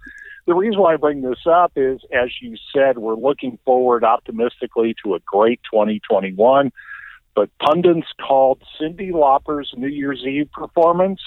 The 0.48 0.56
reason 0.56 0.80
why 0.80 0.94
I 0.94 0.98
bring 0.98 1.22
this 1.22 1.46
up 1.46 1.74
is, 1.76 2.00
as 2.14 2.30
you 2.42 2.56
said, 2.74 2.98
we're 2.98 3.16
looking 3.16 3.60
forward 3.66 4.04
optimistically 4.04 4.96
to 5.04 5.14
a 5.14 5.20
great 5.20 5.60
2021. 5.72 6.72
But 7.36 7.50
pundits 7.60 8.08
called 8.26 8.64
Cyndi 8.80 9.12
Lauper's 9.12 9.74
New 9.78 9.90
Year's 9.90 10.24
Eve 10.26 10.50
performance 10.54 11.22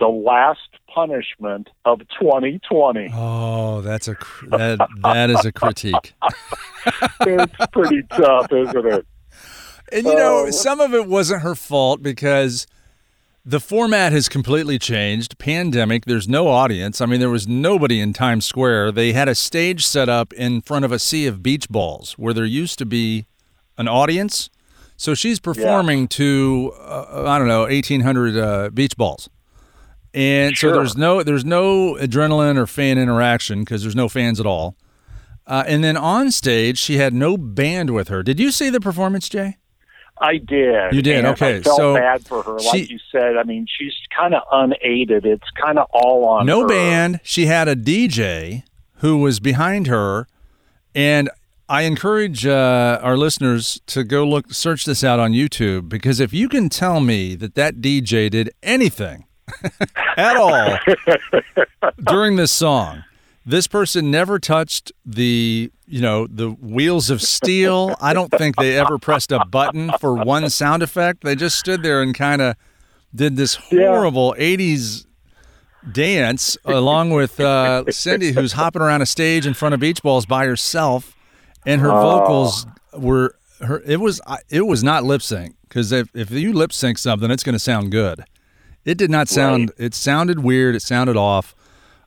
the 0.00 0.08
last 0.08 0.58
punishment 0.92 1.68
of 1.84 2.00
2020. 2.18 3.10
oh 3.14 3.80
that's 3.82 4.08
a 4.08 4.16
that 4.48 4.78
that 5.02 5.30
is 5.30 5.44
a 5.44 5.52
critique 5.52 6.14
it's 7.20 7.66
pretty 7.72 8.02
tough, 8.10 8.50
isn't 8.52 8.86
it? 8.86 9.06
And 9.92 10.06
you 10.06 10.14
know, 10.14 10.46
Oh. 10.46 10.50
some 10.50 10.80
of 10.80 10.94
it 10.94 11.06
wasn't 11.06 11.42
her 11.42 11.54
fault 11.54 12.02
because 12.02 12.66
the 13.44 13.60
format 13.60 14.12
has 14.12 14.28
completely 14.28 14.78
changed. 14.78 15.38
Pandemic, 15.38 16.04
there's 16.04 16.28
no 16.28 16.48
audience. 16.48 17.00
I 17.00 17.06
mean, 17.06 17.20
there 17.20 17.30
was 17.30 17.48
nobody 17.48 18.00
in 18.00 18.12
Times 18.12 18.44
Square. 18.44 18.92
They 18.92 19.12
had 19.12 19.28
a 19.28 19.34
stage 19.34 19.84
set 19.86 20.08
up 20.08 20.32
in 20.34 20.60
front 20.62 20.84
of 20.84 20.92
a 20.92 20.98
sea 20.98 21.26
of 21.26 21.42
beach 21.42 21.68
balls 21.68 22.12
where 22.14 22.32
there 22.32 22.44
used 22.44 22.78
to 22.78 22.86
be 22.86 23.26
an 23.78 23.88
audience. 23.88 24.48
So 24.96 25.14
she's 25.14 25.40
performing 25.40 26.06
to 26.08 26.72
uh, 26.78 27.24
I 27.26 27.38
don't 27.38 27.48
know, 27.48 27.62
1800 27.62 28.36
uh, 28.36 28.70
beach 28.70 28.96
balls. 28.96 29.28
And 30.12 30.56
so 30.56 30.72
there's 30.72 30.96
no 30.96 31.22
there's 31.22 31.44
no 31.44 31.94
adrenaline 32.00 32.56
or 32.56 32.66
fan 32.66 32.98
interaction 32.98 33.60
because 33.60 33.82
there's 33.82 33.94
no 33.96 34.08
fans 34.08 34.40
at 34.40 34.46
all. 34.46 34.76
Uh, 35.46 35.64
and 35.66 35.82
then 35.82 35.96
on 35.96 36.30
stage, 36.30 36.78
she 36.78 36.96
had 36.98 37.12
no 37.14 37.36
band 37.36 37.90
with 37.90 38.08
her. 38.08 38.22
Did 38.22 38.38
you 38.38 38.50
see 38.52 38.70
the 38.70 38.80
performance, 38.80 39.28
Jay? 39.28 39.56
I 40.22 40.36
did. 40.36 40.92
You 40.92 41.00
did, 41.00 41.24
okay, 41.24 41.56
I 41.56 41.62
felt 41.62 41.76
so 41.76 41.94
bad 41.94 42.26
for 42.26 42.42
her. 42.42 42.52
Like 42.58 42.86
she- 42.86 42.92
you 42.92 42.98
said, 43.10 43.36
I 43.38 43.42
mean, 43.42 43.66
she's 43.68 43.94
kind 44.16 44.34
of 44.34 44.42
unaided. 44.52 45.24
It's 45.24 45.48
kind 45.60 45.78
of 45.78 45.86
all 45.92 46.24
on 46.26 46.44
no 46.46 46.62
her. 46.62 46.68
band. 46.68 47.20
She 47.22 47.46
had 47.46 47.68
a 47.68 47.74
DJ 47.74 48.64
who 48.96 49.16
was 49.18 49.40
behind 49.40 49.86
her, 49.86 50.26
and 50.94 51.30
I 51.70 51.82
encourage 51.82 52.44
uh, 52.46 52.98
our 53.02 53.16
listeners 53.16 53.80
to 53.86 54.04
go 54.04 54.24
look, 54.26 54.52
search 54.52 54.84
this 54.84 55.02
out 55.02 55.18
on 55.20 55.32
YouTube 55.32 55.88
because 55.88 56.20
if 56.20 56.32
you 56.34 56.48
can 56.48 56.68
tell 56.68 57.00
me 57.00 57.34
that 57.36 57.54
that 57.54 57.76
DJ 57.76 58.28
did 58.28 58.50
anything 58.62 59.24
at 60.16 60.36
all 60.36 60.78
during 62.06 62.36
this 62.36 62.52
song, 62.52 63.04
this 63.46 63.66
person 63.66 64.10
never 64.10 64.38
touched 64.38 64.92
the 65.04 65.70
you 65.86 66.00
know 66.00 66.26
the 66.26 66.50
wheels 66.50 67.10
of 67.10 67.20
steel. 67.22 67.94
I 68.00 68.12
don't 68.12 68.30
think 68.30 68.56
they 68.56 68.78
ever 68.78 68.98
pressed 68.98 69.32
a 69.32 69.44
button 69.44 69.90
for 70.00 70.14
one 70.14 70.48
sound 70.50 70.82
effect. 70.82 71.22
They 71.24 71.34
just 71.34 71.58
stood 71.58 71.82
there 71.82 72.02
and 72.02 72.14
kind 72.14 72.40
of 72.42 72.56
did 73.14 73.36
this 73.36 73.58
Yeah. 73.70 73.88
horrible 73.88 74.34
'80s 74.38 75.06
dance 75.92 76.56
along 76.64 77.10
with 77.10 77.40
uh, 77.40 77.84
Cyndi, 77.88 78.32
who's 78.34 78.52
hopping 78.52 78.82
around 78.82 79.02
a 79.02 79.06
stage 79.06 79.46
in 79.46 79.54
front 79.54 79.74
of 79.74 79.80
beach 79.80 80.02
balls 80.02 80.26
by 80.26 80.44
herself, 80.46 81.16
and 81.66 81.80
her 81.80 81.90
Oh. 81.90 82.00
vocals 82.20 82.66
were 82.92 83.34
her. 83.60 83.82
It 83.86 84.00
was 84.00 84.20
it 84.48 84.66
was 84.66 84.84
not 84.84 85.04
lip 85.04 85.22
sync 85.22 85.56
because 85.68 85.90
if 85.92 86.08
if 86.14 86.30
you 86.30 86.52
lip 86.52 86.72
sync 86.72 86.98
something, 86.98 87.30
it's 87.30 87.42
going 87.42 87.54
to 87.54 87.58
sound 87.58 87.90
good. 87.90 88.22
It 88.84 88.96
did 88.98 89.10
not 89.10 89.28
sound. 89.28 89.72
It 89.76 89.94
sounded 89.94 90.40
weird. 90.40 90.74
It 90.74 90.82
sounded 90.82 91.16
off. 91.16 91.54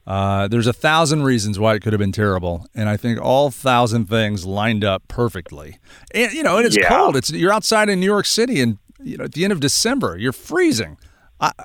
Uh, 0.06 0.48
there's 0.50 0.68
a 0.68 0.74
thousand 0.74 1.24
reasons 1.24 1.58
why 1.58 1.76
it 1.76 1.82
could 1.82 1.94
have 1.94 2.00
been 2.00 2.12
terrible, 2.12 2.66
and 2.76 2.90
I 2.90 2.98
think 2.98 3.22
all 3.22 3.52
thousand 3.52 4.10
things 4.10 4.46
lined 4.46 4.84
up 4.84 5.08
perfectly. 5.08 5.78
And 6.14 6.34
you 6.34 6.44
know, 6.44 6.58
and 6.58 6.66
it's 6.66 6.76
Yeah. 6.76 6.90
cold. 6.90 7.16
It's 7.16 7.32
you're 7.32 7.54
outside 7.54 7.88
in 7.90 8.00
New 8.02 8.06
York 8.06 8.26
City, 8.26 8.60
and 8.60 8.80
you 9.02 9.18
know, 9.18 9.24
at 9.26 9.32
the 9.34 9.44
end 9.46 9.54
of 9.54 9.60
December, 9.62 10.18
you're 10.18 10.34
freezing. 10.34 10.98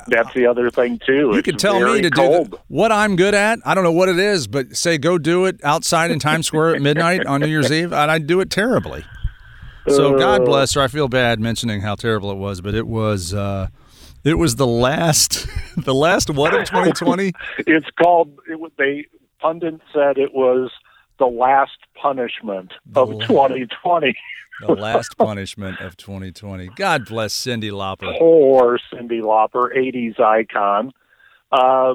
That's 0.08 0.32
the 0.34 0.44
other 0.46 0.70
thing 0.70 0.98
too. 1.06 1.30
You 1.34 1.42
could 1.42 1.58
tell 1.58 1.78
me 1.78 2.00
to 2.02 2.10
cold. 2.10 2.50
do 2.50 2.56
the, 2.56 2.62
what 2.66 2.90
I'm 2.90 3.14
good 3.14 3.34
at. 3.34 3.60
I 3.64 3.74
don't 3.74 3.84
know 3.84 3.92
what 3.92 4.08
it 4.08 4.18
is, 4.18 4.46
but 4.48 4.76
say 4.76 4.98
go 4.98 5.18
do 5.18 5.44
it 5.46 5.60
outside 5.64 6.10
in 6.10 6.18
Times 6.18 6.46
Square 6.48 6.76
at 6.76 6.82
midnight 6.82 7.24
on 7.26 7.40
New 7.40 7.46
Year's 7.46 7.70
Eve, 7.70 7.92
and 7.92 8.10
I 8.10 8.18
do 8.18 8.40
it 8.40 8.50
terribly. 8.50 9.04
So 9.88 10.18
God 10.18 10.42
Uh, 10.42 10.44
bless 10.44 10.74
her. 10.74 10.80
I 10.82 10.88
feel 10.88 11.08
bad 11.08 11.38
mentioning 11.40 11.80
how 11.80 11.94
terrible 11.94 12.30
it 12.32 12.36
was, 12.38 12.60
but 12.60 12.74
it 12.74 12.86
was 12.88 13.32
uh, 13.32 13.68
it 14.24 14.34
was 14.34 14.56
the 14.56 14.66
last 14.66 15.46
the 15.76 15.94
last 15.94 16.30
what 16.30 16.54
of 16.54 16.64
2020. 16.66 17.32
It's 17.58 17.86
called. 18.00 18.38
It, 18.48 18.72
they 18.78 19.06
pundit 19.40 19.80
said 19.92 20.18
it 20.18 20.34
was 20.34 20.70
the 21.18 21.26
last 21.26 21.78
punishment 22.00 22.72
of 22.94 23.08
The 23.08 23.16
la- 23.16 23.26
2020. 23.26 24.14
the 24.66 24.72
last 24.74 25.16
punishment 25.18 25.80
of 25.80 25.96
2020. 25.96 26.68
God 26.76 27.06
bless 27.06 27.34
Cyndi 27.34 27.70
Lauper. 27.70 28.16
Poor 28.18 28.78
Cyndi 28.92 29.20
Lauper, 29.20 29.76
80s 29.76 30.18
icon. 30.20 30.92
Uh, 31.50 31.94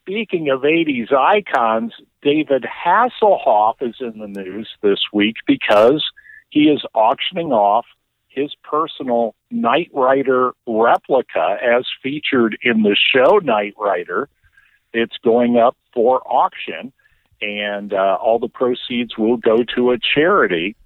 speaking 0.00 0.50
of 0.50 0.60
80s 0.62 1.12
icons, 1.12 1.92
David 2.22 2.64
Hasselhoff 2.84 3.74
is 3.80 3.96
in 4.00 4.18
the 4.18 4.28
news 4.28 4.68
this 4.82 5.00
week 5.12 5.36
because 5.46 6.04
he 6.50 6.64
is 6.68 6.84
auctioning 6.94 7.50
off 7.52 7.86
his 8.34 8.54
personal 8.62 9.34
Knight 9.50 9.90
Rider 9.94 10.52
replica 10.66 11.56
as 11.62 11.86
featured 12.02 12.58
in 12.62 12.82
the 12.82 12.96
show 12.96 13.38
Knight 13.38 13.74
Rider. 13.78 14.28
It's 14.92 15.16
going 15.24 15.56
up 15.56 15.76
for 15.92 16.20
auction, 16.26 16.92
and 17.40 17.92
uh, 17.92 18.18
all 18.20 18.38
the 18.38 18.48
proceeds 18.48 19.16
will 19.16 19.36
go 19.36 19.64
to 19.76 19.90
a 19.92 19.98
charity. 19.98 20.76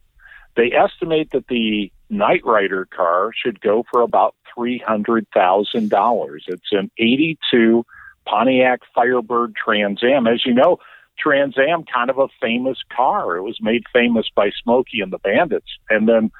They 0.56 0.72
estimate 0.72 1.30
that 1.32 1.46
the 1.48 1.92
Knight 2.10 2.44
Rider 2.44 2.86
car 2.86 3.30
should 3.34 3.60
go 3.60 3.84
for 3.90 4.02
about 4.02 4.34
three 4.54 4.78
hundred 4.78 5.26
thousand 5.32 5.90
dollars. 5.90 6.44
It's 6.48 6.72
an 6.72 6.90
'82 6.98 7.84
Pontiac 8.26 8.80
Firebird 8.94 9.54
Trans 9.56 10.02
Am. 10.02 10.26
As 10.26 10.44
you 10.44 10.54
know, 10.54 10.78
Trans 11.18 11.56
Am 11.58 11.84
kind 11.84 12.10
of 12.10 12.18
a 12.18 12.28
famous 12.40 12.78
car. 12.94 13.36
It 13.36 13.42
was 13.42 13.58
made 13.60 13.84
famous 13.92 14.26
by 14.34 14.50
Smokey 14.62 15.00
and 15.00 15.12
the 15.12 15.18
Bandits, 15.18 15.68
and 15.90 16.08
then 16.08 16.30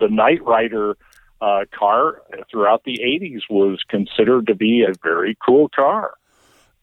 the 0.00 0.08
Knight 0.08 0.44
Rider 0.44 0.96
uh, 1.40 1.64
car 1.78 2.22
throughout 2.50 2.84
the 2.84 2.98
'80s 2.98 3.42
was 3.50 3.80
considered 3.88 4.46
to 4.46 4.54
be 4.54 4.82
a 4.82 4.92
very 5.02 5.36
cool 5.44 5.68
car. 5.68 6.14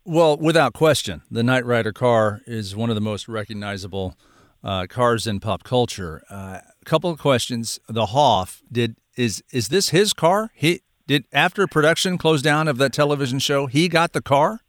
Well, 0.05 0.37
without 0.37 0.73
question, 0.73 1.21
the 1.31 1.43
Knight 1.43 1.65
Rider 1.65 1.93
car 1.93 2.41
is 2.45 2.75
one 2.75 2.89
of 2.89 2.95
the 2.95 3.01
most 3.01 3.27
recognizable 3.27 4.15
uh, 4.63 4.85
cars 4.87 5.27
in 5.27 5.39
pop 5.39 5.63
culture. 5.63 6.23
A 6.29 6.33
uh, 6.33 6.61
couple 6.85 7.09
of 7.09 7.19
questions. 7.19 7.79
The 7.87 8.07
Hoff 8.07 8.61
did 8.71 8.97
is 9.15 9.43
is 9.51 9.69
this 9.69 9.89
his 9.89 10.13
car? 10.13 10.51
He 10.55 10.81
did 11.07 11.25
after 11.31 11.67
production 11.67 12.17
closed 12.17 12.43
down 12.43 12.67
of 12.67 12.77
that 12.77 12.93
television 12.93 13.39
show. 13.39 13.67
He 13.67 13.87
got 13.87 14.13
the 14.13 14.21
car. 14.21 14.59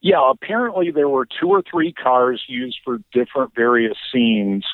Yeah, 0.00 0.30
apparently 0.30 0.90
there 0.90 1.08
were 1.08 1.26
two 1.40 1.48
or 1.48 1.62
three 1.70 1.92
cars 1.92 2.42
used 2.48 2.78
for 2.84 2.98
different 3.12 3.54
various 3.54 3.96
scenes. 4.12 4.64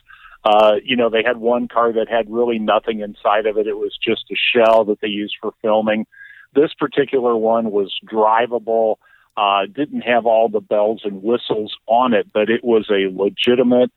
Uh, 0.44 0.76
you 0.82 0.96
know, 0.96 1.10
they 1.10 1.22
had 1.24 1.36
one 1.38 1.68
car 1.68 1.92
that 1.92 2.08
had 2.08 2.30
really 2.30 2.58
nothing 2.58 3.00
inside 3.00 3.46
of 3.46 3.58
it. 3.58 3.66
It 3.66 3.76
was 3.76 3.96
just 4.02 4.24
a 4.30 4.36
shell 4.36 4.84
that 4.84 5.00
they 5.00 5.08
used 5.08 5.34
for 5.40 5.52
filming. 5.62 6.06
This 6.54 6.72
particular 6.78 7.36
one 7.36 7.70
was 7.70 7.92
drivable, 8.10 8.96
uh, 9.36 9.66
didn't 9.66 10.02
have 10.02 10.26
all 10.26 10.48
the 10.48 10.60
bells 10.60 11.02
and 11.04 11.22
whistles 11.22 11.76
on 11.86 12.14
it, 12.14 12.32
but 12.32 12.48
it 12.48 12.64
was 12.64 12.88
a 12.90 13.12
legitimate 13.12 13.90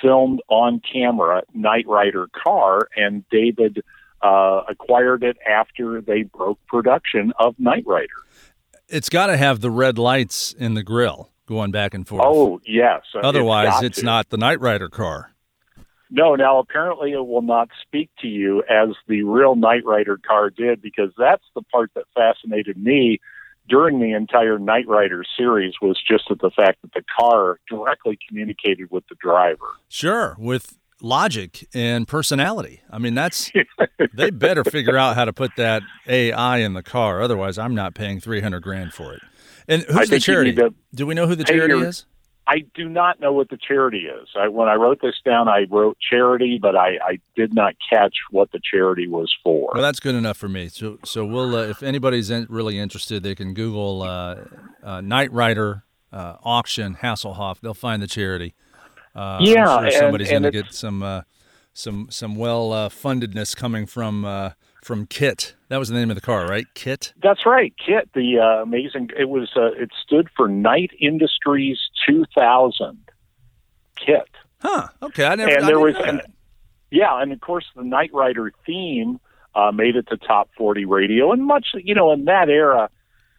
filmed 0.00 0.40
on 0.48 0.80
camera 0.80 1.42
Knight 1.54 1.86
Rider 1.88 2.28
car, 2.32 2.88
and 2.96 3.24
David 3.30 3.82
uh, 4.22 4.62
acquired 4.68 5.22
it 5.22 5.36
after 5.48 6.00
they 6.00 6.22
broke 6.22 6.58
production 6.66 7.32
of 7.38 7.54
Knight 7.58 7.84
Rider. 7.86 8.08
It's 8.88 9.08
got 9.08 9.26
to 9.26 9.36
have 9.36 9.60
the 9.60 9.70
red 9.70 9.98
lights 9.98 10.54
in 10.58 10.74
the 10.74 10.82
grill 10.82 11.30
going 11.46 11.70
back 11.70 11.94
and 11.94 12.06
forth. 12.06 12.22
Oh, 12.24 12.60
yes. 12.64 13.02
Otherwise, 13.14 13.68
got 13.68 13.84
it's 13.84 14.02
not 14.02 14.30
the 14.30 14.36
Knight 14.36 14.60
Rider 14.60 14.88
car. 14.88 15.32
No, 16.10 16.34
now 16.34 16.58
apparently 16.58 17.12
it 17.12 17.26
will 17.26 17.42
not 17.42 17.68
speak 17.82 18.10
to 18.20 18.28
you 18.28 18.62
as 18.68 18.90
the 19.06 19.22
real 19.22 19.56
Knight 19.56 19.84
Rider 19.84 20.18
car 20.18 20.50
did 20.50 20.80
because 20.80 21.10
that's 21.18 21.44
the 21.54 21.62
part 21.62 21.90
that 21.94 22.04
fascinated 22.14 22.76
me 22.76 23.20
during 23.68 24.00
the 24.00 24.12
entire 24.12 24.58
Knight 24.58 24.88
Rider 24.88 25.22
series 25.36 25.74
was 25.82 26.00
just 26.06 26.24
that 26.30 26.40
the 26.40 26.50
fact 26.50 26.78
that 26.82 26.92
the 26.94 27.02
car 27.18 27.58
directly 27.68 28.18
communicated 28.26 28.90
with 28.90 29.04
the 29.08 29.16
driver. 29.20 29.66
Sure, 29.88 30.34
with 30.38 30.78
logic 31.02 31.68
and 31.74 32.08
personality. 32.08 32.80
I 32.90 32.98
mean, 32.98 33.14
that's 33.14 33.52
they 34.14 34.30
better 34.30 34.64
figure 34.64 34.96
out 34.96 35.14
how 35.16 35.26
to 35.26 35.32
put 35.32 35.52
that 35.56 35.82
AI 36.06 36.58
in 36.58 36.72
the 36.72 36.82
car. 36.82 37.20
Otherwise, 37.20 37.58
I'm 37.58 37.74
not 37.74 37.94
paying 37.94 38.20
300 38.20 38.60
grand 38.62 38.94
for 38.94 39.12
it. 39.12 39.20
And 39.68 39.82
who's 39.82 40.08
the 40.08 40.18
charity? 40.18 40.56
Do 40.94 41.06
we 41.06 41.14
know 41.14 41.26
who 41.26 41.34
the 41.36 41.44
charity 41.44 41.74
your- 41.74 41.86
is? 41.86 42.06
I 42.50 42.64
do 42.74 42.88
not 42.88 43.20
know 43.20 43.32
what 43.34 43.50
the 43.50 43.58
charity 43.58 44.06
is. 44.06 44.28
I, 44.34 44.48
when 44.48 44.68
I 44.68 44.74
wrote 44.74 45.02
this 45.02 45.16
down, 45.22 45.48
I 45.48 45.66
wrote 45.70 45.98
charity, 46.00 46.58
but 46.60 46.74
I, 46.74 46.96
I 47.04 47.18
did 47.36 47.54
not 47.54 47.74
catch 47.92 48.14
what 48.30 48.50
the 48.52 48.60
charity 48.70 49.06
was 49.06 49.32
for. 49.44 49.72
Well, 49.74 49.82
that's 49.82 50.00
good 50.00 50.14
enough 50.14 50.38
for 50.38 50.48
me. 50.48 50.68
So, 50.68 50.98
so 51.04 51.26
we'll 51.26 51.54
uh, 51.54 51.64
if 51.64 51.82
anybody's 51.82 52.30
in, 52.30 52.46
really 52.48 52.78
interested, 52.78 53.22
they 53.22 53.34
can 53.34 53.52
Google 53.52 54.00
uh, 54.02 54.36
uh, 54.82 55.00
Knight 55.02 55.30
Rider 55.30 55.84
uh, 56.10 56.36
auction 56.42 56.96
Hasselhoff. 56.96 57.60
They'll 57.60 57.74
find 57.74 58.02
the 58.02 58.06
charity. 58.06 58.54
Uh, 59.14 59.40
Yeah, 59.42 59.80
sure 59.80 59.90
somebody's 59.90 60.30
going 60.30 60.44
to 60.44 60.50
get 60.50 60.72
some 60.72 61.02
uh, 61.02 61.22
some 61.74 62.08
some 62.10 62.34
well 62.34 62.72
uh, 62.72 62.88
fundedness 62.88 63.54
coming 63.54 63.84
from 63.84 64.24
uh, 64.24 64.50
from 64.82 65.06
KITT. 65.06 65.54
That 65.68 65.78
was 65.78 65.88
the 65.88 65.94
name 65.94 66.10
of 66.10 66.16
the 66.16 66.22
car, 66.22 66.46
right? 66.46 66.66
KITT. 66.74 67.12
That's 67.22 67.44
right, 67.44 67.74
KITT. 67.78 68.12
The 68.14 68.38
uh, 68.38 68.62
amazing. 68.62 69.10
It 69.18 69.28
was. 69.28 69.50
Uh, 69.56 69.72
it 69.72 69.90
stood 70.04 70.28
for 70.36 70.48
Knight 70.48 70.90
Industries 71.00 71.78
2000. 72.06 72.98
KITT. 73.96 74.28
Huh. 74.60 74.88
Okay, 75.02 75.24
I 75.24 75.34
never. 75.34 75.50
and 75.50 75.64
I 75.64 75.66
there 75.66 75.78
was, 75.80 75.94
that. 75.94 76.30
yeah, 76.90 77.20
and 77.20 77.32
of 77.32 77.40
course 77.40 77.66
the 77.76 77.84
Knight 77.84 78.10
Rider 78.12 78.52
theme 78.66 79.20
uh, 79.54 79.72
made 79.72 79.96
it 79.96 80.08
to 80.08 80.16
top 80.16 80.50
40 80.56 80.84
radio, 80.84 81.32
and 81.32 81.44
much, 81.44 81.68
you 81.74 81.94
know, 81.94 82.12
in 82.12 82.24
that 82.26 82.48
era, 82.48 82.88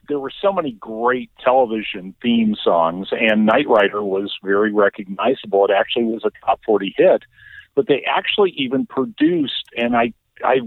there 0.08 0.20
were 0.20 0.32
so 0.42 0.52
many 0.52 0.72
great 0.74 1.30
television 1.44 2.16
theme 2.22 2.56
songs, 2.62 3.10
and 3.12 3.46
Knight 3.46 3.68
Rider 3.68 4.04
was 4.04 4.34
very 4.44 4.74
recognizable. 4.74 5.66
It 5.66 5.72
actually 5.72 6.06
was 6.06 6.26
a 6.26 6.32
top 6.46 6.60
40 6.66 6.94
hit, 6.98 7.24
but 7.76 7.88
they 7.88 8.04
actually 8.06 8.52
even 8.58 8.86
produced, 8.86 9.70
and 9.78 9.96
I, 9.96 10.14
I 10.44 10.62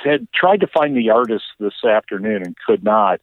had 0.00 0.28
tried 0.32 0.60
to 0.60 0.66
find 0.66 0.96
the 0.96 1.10
artist 1.10 1.44
this 1.58 1.84
afternoon 1.84 2.42
and 2.42 2.56
could 2.66 2.84
not. 2.84 3.20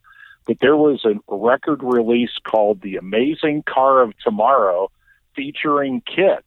But 0.48 0.58
there 0.60 0.76
was 0.76 1.06
a 1.06 1.14
record 1.28 1.84
release 1.84 2.38
called 2.44 2.82
"The 2.82 2.98
Amazing 2.98 3.64
Car 3.64 4.02
of 4.02 4.18
Tomorrow," 4.24 4.92
featuring 5.36 6.02
KITT, 6.02 6.46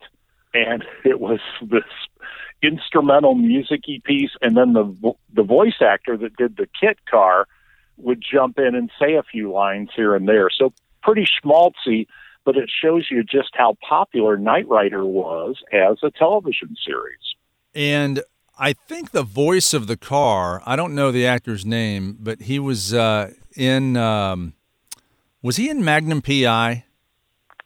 and 0.53 0.85
it 1.05 1.21
was 1.21 1.41
this 1.63 1.85
instrumental 2.63 3.35
musicy 3.35 4.01
piece, 4.05 4.33
and 4.43 4.57
then 4.57 4.73
the 4.73 5.15
the 5.33 5.43
voice 5.45 5.81
actor 5.81 6.17
that 6.17 6.37
did 6.37 6.57
the 6.57 6.69
KITT 6.81 6.99
car 7.09 7.47
would 7.97 8.23
jump 8.23 8.59
in 8.59 8.75
and 8.75 8.91
say 9.01 9.15
a 9.15 9.23
few 9.23 9.53
lines 9.53 9.91
here 9.95 10.17
and 10.17 10.27
there. 10.29 10.51
So 10.51 10.73
pretty 11.03 11.27
schmaltzy, 11.27 12.07
but 12.45 12.57
it 12.57 12.71
shows 12.71 13.07
you 13.11 13.23
just 13.23 13.51
how 13.55 13.77
popular 13.89 14.37
Knight 14.37 14.67
Rider 14.69 15.05
was 15.05 15.63
as 15.73 15.99
a 16.03 16.11
television 16.11 16.75
series. 16.85 17.35
And 17.75 18.23
I 18.59 18.73
think 18.73 19.11
the 19.11 19.23
voice 19.23 19.75
of 19.75 19.87
the 19.87 19.97
car. 19.97 20.63
I 20.65 20.77
don't 20.77 20.95
know 20.95 21.11
the 21.11 21.27
actor's 21.27 21.67
name, 21.67 22.17
but 22.21 22.43
he 22.43 22.59
was 22.59 22.95
uh, 22.95 23.33
in. 23.57 23.97
Um, 23.97 24.55
was 25.43 25.57
he 25.57 25.69
in 25.69 25.85
Magnum 25.85 26.23
PI? 26.23 26.85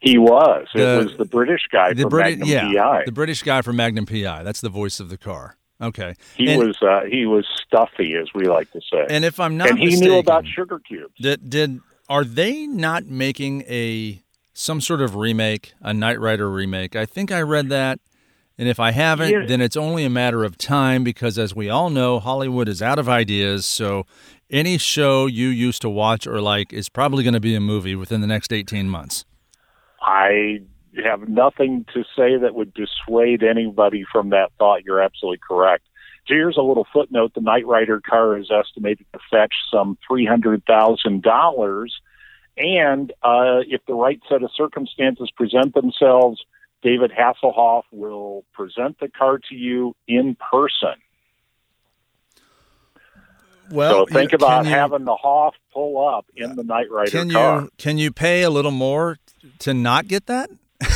He 0.01 0.19
was. 0.19 0.69
The- 0.75 1.01
it 1.01 1.05
was 1.05 1.17
the 1.17 1.25
British 1.25 1.63
guy 1.71 1.93
The 1.93 2.03
from 2.03 2.11
British, 2.11 2.39
Magnum 2.39 2.73
yeah, 2.73 2.83
PI. 2.83 3.03
the 3.07 3.13
British 3.13 3.43
guy 3.43 3.63
from 3.63 3.77
Magnum 3.77 4.07
PI. 4.07 4.43
That's 4.43 4.61
the 4.61 4.69
voice 4.69 5.01
of 5.01 5.09
the 5.09 5.19
car. 5.19 5.57
Okay, 5.81 6.15
he 6.37 6.51
and, 6.51 6.59
was 6.61 6.83
uh, 6.83 7.03
he 7.09 7.25
was 7.25 7.47
stuffy, 7.65 8.15
as 8.17 8.29
we 8.35 8.47
like 8.47 8.69
to 8.73 8.81
say, 8.81 9.07
And 9.11 9.25
if 9.25 9.39
I'm 9.39 9.57
not 9.57 9.71
and 9.71 9.79
he 9.79 9.87
mistaken, 9.87 10.09
knew 10.09 10.19
about 10.19 10.45
sugar 10.45 10.81
cubes. 10.81 11.15
Did 11.21 11.49
did 11.49 11.81
are 12.09 12.25
they 12.25 12.67
not 12.67 13.07
making 13.07 13.63
a 13.69 14.23
some 14.55 14.81
sort 14.81 15.01
of 15.01 15.15
remake, 15.15 15.75
a 15.81 15.95
Knight 15.95 16.19
Rider 16.19 16.51
remake? 16.51 16.97
I 16.97 17.07
think 17.07 17.31
I 17.31 17.43
read 17.43 17.69
that. 17.69 18.01
And 18.59 18.69
if 18.69 18.81
I 18.81 18.91
haven't, 18.91 19.31
Yeah. 19.31 19.47
then 19.47 19.61
it's 19.61 19.77
only 19.77 20.05
a 20.05 20.11
matter 20.11 20.43
of 20.45 20.59
time 20.59 21.05
because 21.05 21.39
as 21.39 21.55
we 21.55 21.69
all 21.71 21.91
know, 21.91 22.19
Hollywood 22.19 22.69
is 22.69 22.83
out 22.83 22.99
of 22.99 23.09
ideas. 23.09 23.65
So 23.65 24.05
any 24.51 24.79
show 24.79 25.27
you 25.27 25.49
used 25.49 25.81
to 25.83 25.89
watch 25.91 26.27
or 26.27 26.41
like 26.41 26.73
is 26.73 26.89
probably 26.89 27.23
going 27.23 27.35
to 27.35 27.41
be 27.41 27.55
a 27.55 27.61
movie 27.61 27.95
within 27.95 28.21
the 28.21 28.27
next 28.27 28.53
18 28.53 28.89
months. 28.89 29.25
I 30.03 30.61
have 31.05 31.29
nothing 31.29 31.85
to 31.95 32.03
say 32.17 32.37
that 32.37 32.55
would 32.55 32.73
dissuade 32.75 33.43
anybody 33.43 34.05
from 34.11 34.31
that 34.31 34.51
thought. 34.59 34.85
You're 34.85 35.01
absolutely 35.01 35.41
correct. 35.47 35.85
So 36.27 36.35
here's 36.35 36.57
a 36.57 36.63
little 36.63 36.87
footnote: 36.93 37.33
the 37.35 37.41
Knight 37.41 37.67
Rider 37.67 38.01
car 38.01 38.37
is 38.37 38.51
estimated 38.51 39.07
to 39.13 39.19
fetch 39.31 39.55
some 39.73 39.97
three 40.07 40.27
hundred 40.27 40.65
thousand 40.67 41.23
dollars, 41.23 41.95
and 42.57 43.13
uh, 43.23 43.61
if 43.67 43.81
the 43.87 43.95
right 43.95 44.21
set 44.29 44.43
of 44.43 44.51
circumstances 44.57 45.31
present 45.35 45.75
themselves, 45.75 46.43
David 46.83 47.11
Hasselhoff 47.11 47.83
will 47.91 48.45
present 48.53 48.99
the 49.01 49.09
car 49.09 49.39
to 49.49 49.55
you 49.55 49.95
in 50.07 50.37
person. 50.37 50.95
Well, 53.71 54.07
so 54.07 54.15
think 54.15 54.33
about 54.33 54.65
you- 54.65 54.71
having 54.71 55.05
the 55.05 55.15
Hoff 55.17 55.55
pull 55.73 56.07
up 56.09 56.27
in 56.35 56.57
the 56.57 56.63
Knight 56.65 56.91
Rider 56.91 57.11
Can 57.11 57.31
car. 57.31 57.63
you 57.63 57.71
can 57.77 57.99
you 57.99 58.11
pay 58.13 58.43
a 58.43 58.51
little 58.51 58.71
more 58.71 59.19
to 59.61 59.75
not 59.75 60.09
get 60.09 60.27
that? 60.27 60.49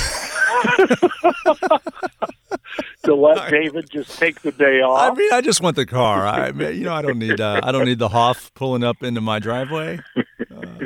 to 3.04 3.14
let 3.14 3.50
David 3.50 3.90
just 3.90 4.18
take 4.18 4.40
the 4.42 4.52
day 4.52 4.80
off. 4.80 5.12
I 5.12 5.14
mean, 5.14 5.32
I 5.32 5.40
just 5.40 5.60
want 5.60 5.76
the 5.76 5.86
car. 5.86 6.26
I 6.26 6.52
mean, 6.52 6.76
you 6.78 6.84
know, 6.84 6.94
I 6.94 7.02
don't 7.02 7.18
need 7.18 7.40
uh, 7.40 7.60
I 7.62 7.72
don't 7.72 7.84
need 7.84 7.98
the 7.98 8.08
Hoff 8.08 8.52
pulling 8.54 8.84
up 8.84 9.02
into 9.02 9.20
my 9.20 9.38
driveway. 9.38 10.00
Uh, 10.16 10.22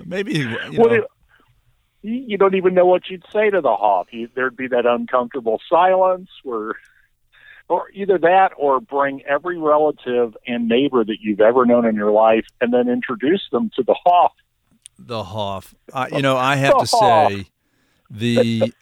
maybe 0.04 0.34
you 0.38 0.56
Well, 0.78 0.88
know. 0.88 0.94
it- 0.94 1.04
you 2.02 2.38
don't 2.38 2.54
even 2.54 2.74
know 2.74 2.86
what 2.86 3.08
you'd 3.08 3.24
say 3.32 3.50
to 3.50 3.60
the 3.60 3.74
Hoff. 3.74 4.08
You, 4.10 4.28
there'd 4.34 4.56
be 4.56 4.68
that 4.68 4.86
uncomfortable 4.86 5.60
silence 5.68 6.28
where, 6.44 6.72
or 7.68 7.90
either 7.92 8.18
that 8.18 8.52
or 8.56 8.80
bring 8.80 9.22
every 9.24 9.58
relative 9.58 10.36
and 10.46 10.68
neighbor 10.68 11.04
that 11.04 11.16
you've 11.20 11.40
ever 11.40 11.66
known 11.66 11.84
in 11.84 11.94
your 11.96 12.12
life 12.12 12.46
and 12.60 12.72
then 12.72 12.88
introduce 12.88 13.42
them 13.50 13.70
to 13.76 13.82
the 13.82 13.96
Hoff. 14.04 14.32
The 14.98 15.24
Hoff. 15.24 15.74
I, 15.92 16.08
you 16.08 16.22
know, 16.22 16.36
I 16.36 16.56
have 16.56 16.78
to 16.78 16.86
say, 16.86 17.46
the 18.10 18.72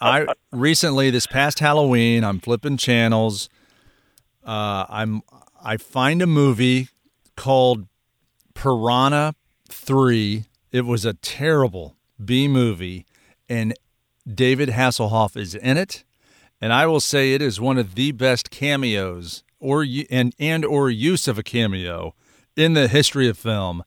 I 0.00 0.26
recently 0.50 1.10
this 1.10 1.26
past 1.26 1.60
Halloween, 1.60 2.24
I'm 2.24 2.40
flipping 2.40 2.76
channels. 2.76 3.48
Uh, 4.44 4.86
I'm 4.88 5.22
I 5.62 5.76
find 5.76 6.20
a 6.20 6.26
movie 6.26 6.88
called 7.36 7.86
Piranha 8.54 9.34
Three. 9.68 10.44
It 10.72 10.84
was 10.84 11.04
a 11.04 11.14
terrible 11.14 11.96
B 12.24 12.48
movie, 12.48 13.06
and 13.48 13.74
David 14.32 14.70
Hasselhoff 14.70 15.36
is 15.36 15.54
in 15.54 15.76
it, 15.76 16.04
and 16.60 16.72
I 16.72 16.86
will 16.86 17.00
say 17.00 17.34
it 17.34 17.42
is 17.42 17.60
one 17.60 17.78
of 17.78 17.94
the 17.94 18.12
best 18.12 18.50
cameos 18.50 19.42
or 19.58 19.86
and 20.10 20.34
and 20.38 20.64
or 20.64 20.90
use 20.90 21.28
of 21.28 21.38
a 21.38 21.42
cameo 21.42 22.14
in 22.56 22.74
the 22.74 22.88
history 22.88 23.28
of 23.28 23.38
film. 23.38 23.82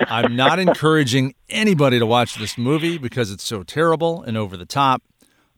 I'm 0.00 0.36
not 0.36 0.58
encouraging 0.58 1.34
anybody 1.48 1.98
to 1.98 2.06
watch 2.06 2.36
this 2.36 2.58
movie 2.58 2.98
because 2.98 3.30
it's 3.30 3.44
so 3.44 3.62
terrible 3.62 4.22
and 4.22 4.36
over 4.36 4.56
the 4.56 4.66
top. 4.66 5.02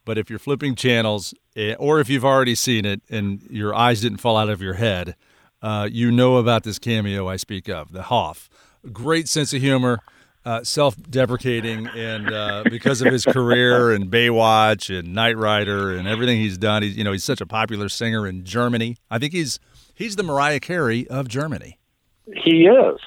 But 0.04 0.18
if 0.18 0.30
you're 0.30 0.38
flipping 0.38 0.74
channels, 0.74 1.34
eh, 1.56 1.74
or 1.78 2.00
if 2.00 2.08
you've 2.08 2.24
already 2.24 2.54
seen 2.54 2.84
it 2.84 3.02
and 3.10 3.42
your 3.50 3.74
eyes 3.74 4.00
didn't 4.00 4.18
fall 4.18 4.36
out 4.36 4.48
of 4.48 4.62
your 4.62 4.74
head, 4.74 5.14
uh, 5.62 5.88
you 5.90 6.10
know 6.10 6.36
about 6.36 6.64
this 6.64 6.78
cameo 6.78 7.28
I 7.28 7.36
speak 7.36 7.68
of, 7.68 7.92
the 7.92 8.04
Hoff. 8.04 8.48
Great 8.92 9.28
sense 9.28 9.52
of 9.52 9.60
humor, 9.60 10.00
uh, 10.44 10.64
self-deprecating, 10.64 11.86
and 11.88 12.32
uh, 12.32 12.62
because 12.70 13.02
of 13.02 13.12
his 13.12 13.24
career 13.24 13.92
and 13.92 14.10
Baywatch 14.10 14.96
and 14.96 15.14
Knight 15.14 15.36
Rider 15.36 15.94
and 15.96 16.08
everything 16.08 16.38
he's 16.38 16.58
done, 16.58 16.82
he's 16.82 16.96
you 16.96 17.04
know 17.04 17.12
he's 17.12 17.24
such 17.24 17.40
a 17.40 17.46
popular 17.46 17.88
singer 17.88 18.26
in 18.26 18.44
Germany. 18.44 18.96
I 19.10 19.18
think 19.18 19.32
he's 19.32 19.58
he's 19.94 20.16
the 20.16 20.22
Mariah 20.22 20.60
Carey 20.60 21.06
of 21.08 21.28
Germany. 21.28 21.78
He 22.26 22.66
is. 22.66 23.00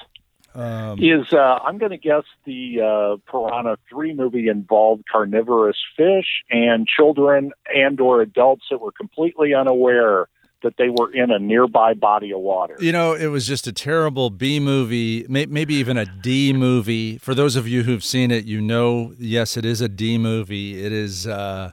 Um, 0.54 1.00
Is 1.02 1.32
uh, 1.32 1.58
I'm 1.64 1.78
going 1.78 1.90
to 1.90 1.98
guess 1.98 2.22
the 2.44 2.80
uh, 2.80 3.16
Piranha 3.28 3.76
Three 3.90 4.14
movie 4.14 4.46
involved 4.46 5.02
carnivorous 5.10 5.76
fish 5.96 6.44
and 6.48 6.86
children 6.86 7.50
and 7.74 8.00
or 8.00 8.20
adults 8.20 8.66
that 8.70 8.80
were 8.80 8.92
completely 8.92 9.52
unaware 9.52 10.28
that 10.64 10.76
they 10.76 10.88
were 10.88 11.12
in 11.12 11.30
a 11.30 11.38
nearby 11.38 11.94
body 11.94 12.32
of 12.32 12.40
water. 12.40 12.76
You 12.80 12.90
know, 12.90 13.14
it 13.14 13.28
was 13.28 13.46
just 13.46 13.68
a 13.68 13.72
terrible 13.72 14.30
B 14.30 14.58
movie, 14.58 15.24
may, 15.28 15.46
maybe 15.46 15.74
even 15.74 15.96
a 15.96 16.04
D 16.04 16.52
movie. 16.52 17.18
For 17.18 17.34
those 17.34 17.54
of 17.54 17.68
you 17.68 17.84
who've 17.84 18.02
seen 18.02 18.32
it, 18.32 18.44
you 18.44 18.60
know, 18.60 19.14
yes, 19.18 19.56
it 19.56 19.64
is 19.64 19.80
a 19.80 19.88
D 19.88 20.18
movie. 20.18 20.84
It 20.84 20.92
is 20.92 21.26
uh, 21.26 21.70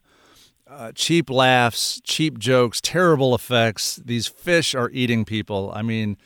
uh, 0.70 0.92
cheap 0.94 1.30
laughs, 1.30 2.00
cheap 2.04 2.38
jokes, 2.38 2.80
terrible 2.80 3.34
effects. 3.34 3.96
These 3.96 4.28
fish 4.28 4.76
are 4.76 4.90
eating 4.92 5.26
people. 5.26 5.72
I 5.74 5.82
mean, 5.82 6.18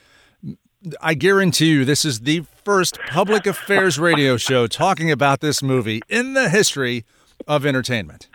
I 1.01 1.13
guarantee 1.13 1.69
you, 1.71 1.85
this 1.85 2.03
is 2.05 2.21
the 2.21 2.43
first 2.63 2.99
public 3.07 3.47
affairs 3.47 3.97
radio 3.97 4.37
show 4.37 4.67
talking 4.67 5.11
about 5.11 5.39
this 5.39 5.63
movie 5.63 6.01
in 6.09 6.33
the 6.33 6.49
history 6.49 7.05
of 7.47 7.65
entertainment. 7.65 8.27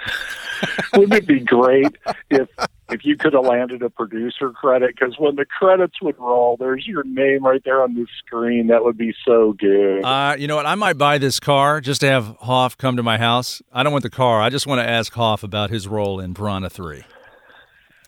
Wouldn't 0.94 1.14
it 1.14 1.26
be 1.26 1.40
great 1.40 1.96
if 2.28 2.48
if 2.92 3.04
you 3.04 3.16
could 3.16 3.32
have 3.32 3.44
landed 3.44 3.82
a 3.82 3.90
producer 3.90 4.50
credit? 4.50 4.94
Because 4.94 5.16
when 5.18 5.36
the 5.36 5.44
credits 5.44 6.00
would 6.02 6.18
roll, 6.18 6.56
there's 6.58 6.86
your 6.86 7.04
name 7.04 7.44
right 7.44 7.62
there 7.64 7.82
on 7.82 7.94
the 7.94 8.06
screen. 8.18 8.68
That 8.68 8.84
would 8.84 8.96
be 8.96 9.14
so 9.24 9.52
good. 9.52 10.04
Uh, 10.04 10.36
you 10.38 10.46
know 10.46 10.56
what? 10.56 10.66
I 10.66 10.74
might 10.74 10.98
buy 10.98 11.18
this 11.18 11.40
car 11.40 11.80
just 11.80 12.00
to 12.02 12.08
have 12.08 12.36
Hoff 12.40 12.76
come 12.76 12.96
to 12.96 13.02
my 13.02 13.18
house. 13.18 13.62
I 13.72 13.82
don't 13.82 13.92
want 13.92 14.02
the 14.02 14.10
car. 14.10 14.40
I 14.40 14.50
just 14.50 14.66
want 14.66 14.80
to 14.80 14.88
ask 14.88 15.12
Hoff 15.12 15.42
about 15.42 15.70
his 15.70 15.88
role 15.88 16.20
in 16.20 16.34
Piranha 16.34 16.70
3. 16.70 17.02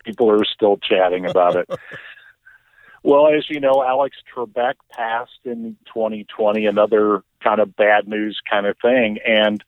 People 0.04 0.30
are 0.30 0.44
still 0.44 0.78
chatting 0.78 1.26
about 1.26 1.56
it. 1.56 1.70
Well, 3.04 3.26
as 3.26 3.50
you 3.50 3.58
know, 3.58 3.82
Alex 3.84 4.16
Trebek 4.32 4.74
passed 4.90 5.40
in 5.44 5.76
2020, 5.92 6.66
another 6.66 7.24
kind 7.42 7.60
of 7.60 7.74
bad 7.74 8.06
news 8.06 8.40
kind 8.48 8.66
of 8.66 8.76
thing. 8.80 9.18
And 9.26 9.62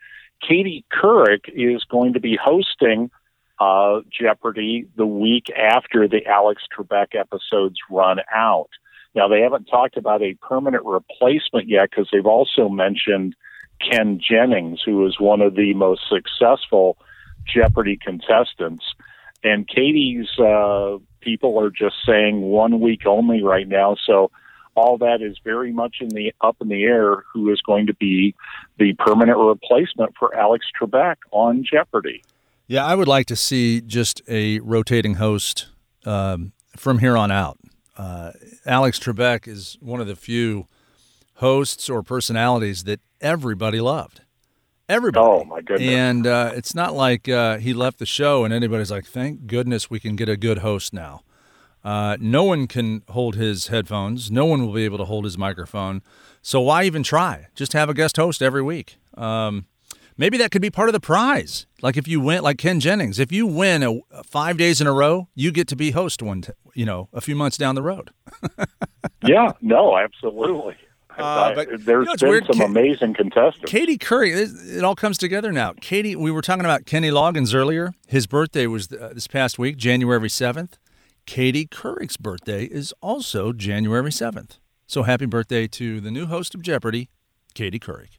Katie 0.47 0.85
Couric 0.93 1.49
is 1.49 1.85
going 1.85 2.13
to 2.13 2.21
be 2.21 2.39
hosting 2.41 3.11
uh, 3.65 4.01
Jeopardy 4.11 4.87
the 4.97 5.07
week 5.07 5.47
after 5.51 6.07
the 6.07 6.27
Alex 6.27 6.63
Trebek 6.77 7.15
episodes 7.15 7.77
run 7.91 8.19
out. 8.35 8.69
Now, 9.15 9.29
they 9.29 9.41
haven't 9.41 9.67
talked 9.67 9.97
about 9.97 10.23
a 10.23 10.35
permanent 10.35 10.85
replacement 10.85 11.69
yet 11.69 11.91
because 11.91 12.09
they've 12.13 12.27
also 12.27 12.69
mentioned 12.69 13.35
Ken 13.81 14.21
Jennings, 14.21 14.81
who 14.85 15.07
is 15.07 15.19
one 15.19 15.41
of 15.41 15.55
the 15.55 15.73
most 15.75 16.03
successful 16.09 16.99
Jeopardy 17.47 17.97
contestants. 17.97 18.85
And 19.43 19.69
Katie's 19.69 20.29
uh, 20.39 20.99
people 21.21 21.59
are 21.61 21.71
just 21.71 21.97
saying 22.07 22.41
one 22.41 22.81
week 22.81 23.07
only 23.07 23.43
right 23.43 23.69
now. 23.69 23.97
So 24.07 24.31
all 24.75 24.99
that 24.99 25.23
is 25.23 25.39
very 25.45 25.73
much 25.73 25.97
in 26.01 26.09
the 26.09 26.35
up 26.41 26.57
in 26.61 26.69
the 26.69 26.83
air. 26.83 27.25
Who 27.33 27.53
is 27.53 27.61
going 27.61 27.87
to 27.87 27.95
be 27.95 28.35
the 28.79 28.95
permanent 28.95 29.39
replacement 29.39 30.15
for 30.19 30.35
Alex 30.35 30.67
Trebek 30.79 31.17
on 31.31 31.65
Jeopardy? 31.71 32.23
Yeah, 32.67 32.85
I 32.85 32.95
would 32.95 33.09
like 33.09 33.27
to 33.27 33.37
see 33.37 33.81
just 33.81 34.23
a 34.27 34.59
rotating 34.61 35.15
host 35.15 35.69
um, 36.07 36.53
from 36.77 36.99
here 37.01 37.17
on 37.17 37.31
out. 37.31 37.59
Uh, 37.97 38.33
Alex 38.67 38.99
Trebek 38.99 39.47
is 39.47 39.77
one 39.81 40.01
of 40.01 40.07
the 40.07 40.17
few 40.17 40.67
hosts 41.35 41.91
or 41.91 42.03
personalities 42.03 42.85
that 42.85 43.01
everybody 43.21 43.81
loved. 43.81 44.23
Everybody. 44.89 45.25
Oh 45.25 45.45
my 45.45 45.61
goodness! 45.61 45.89
And 45.89 46.27
uh, 46.27 46.53
it's 46.55 46.75
not 46.75 46.95
like 46.95 47.29
uh, 47.29 47.57
he 47.59 47.73
left 47.73 47.99
the 47.99 48.07
show 48.07 48.45
and 48.45 48.53
anybody's 48.53 48.91
like, 48.91 49.07
"Thank 49.07 49.47
goodness 49.47 49.89
we 49.89 49.99
can 49.99 50.15
get 50.15 50.29
a 50.29 50.37
good 50.37 50.59
host 50.59 50.93
now." 50.93 51.23
Uh, 51.83 52.17
no 52.21 52.45
one 52.45 52.67
can 52.67 53.03
hold 53.11 53.35
his 53.37 53.69
headphones. 53.69 54.31
No 54.31 54.45
one 54.47 54.67
will 54.67 54.73
be 54.73 54.85
able 54.85 54.99
to 54.99 55.05
hold 55.05 55.25
his 55.25 55.39
microphone. 55.39 56.03
So 56.43 56.61
why 56.61 56.85
even 56.85 57.03
try? 57.03 57.47
Just 57.55 57.73
have 57.75 57.89
a 57.89 57.95
guest 57.95 58.17
host 58.17 58.43
every 58.43 58.63
week. 58.63 58.97
Um, 59.17 59.67
maybe 60.17 60.39
that 60.39 60.51
could 60.51 60.63
be 60.63 60.71
part 60.71 60.89
of 60.89 60.93
the 60.93 61.01
prize. 61.01 61.67
Like 61.83 61.97
if 61.97 62.09
you 62.09 62.21
win, 62.21 62.43
like 62.43 62.59
Ken 62.59 62.81
Jennings, 62.81 63.19
if 63.19 63.33
you 63.33 63.47
win 63.47 63.83
a, 63.83 64.01
five 64.25 64.57
days 64.57 64.81
in 64.81 64.87
a 64.87 64.93
row, 64.93 65.29
you 65.35 65.53
get 65.53 65.69
to 65.69 65.77
be 65.77 65.91
host 65.93 66.23
one. 66.23 66.43
T- 66.43 66.53
you 66.75 66.85
know, 66.85 67.09
a 67.13 67.21
few 67.21 67.37
months 67.37 67.57
down 67.57 67.75
the 67.75 67.83
road. 67.83 68.11
yeah. 69.25 69.53
No. 69.61 69.97
Absolutely. 69.97 70.77
Uh, 71.17 71.55
but 71.55 71.69
there's 71.85 72.07
you 72.07 72.13
know, 72.13 72.15
been 72.17 72.29
weird. 72.29 72.47
some 72.47 72.59
Ka- 72.59 72.65
amazing 72.65 73.15
contestants. 73.15 73.71
Katie 73.71 73.99
Couric, 73.99 74.77
it 74.77 74.83
all 74.83 74.97
comes 74.97 75.17
together 75.17 75.53
now. 75.53 75.73
Katie, 75.81 76.17
we 76.17 76.31
were 76.33 76.43
talking 76.43 76.65
about 76.65 76.87
Kenny 76.87 77.11
Loggins 77.11 77.55
earlier. 77.55 77.93
His 78.09 78.27
birthday 78.27 78.67
was 78.67 78.91
uh, 78.91 79.13
this 79.15 79.29
past 79.29 79.57
week, 79.59 79.77
January 79.77 80.29
7th. 80.29 80.73
Katie 81.27 81.67
Couric's 81.67 82.17
birthday 82.17 82.65
is 82.65 82.93
also 83.01 83.53
January 83.53 84.11
7th. 84.11 84.59
So 84.87 85.05
happy 85.05 85.27
birthday 85.27 85.67
to 85.69 86.01
the 86.01 86.11
new 86.11 86.27
host 86.27 86.55
of 86.55 86.63
Jeopardy, 86.63 87.09
Katie 87.55 87.79
Couric. 87.79 88.11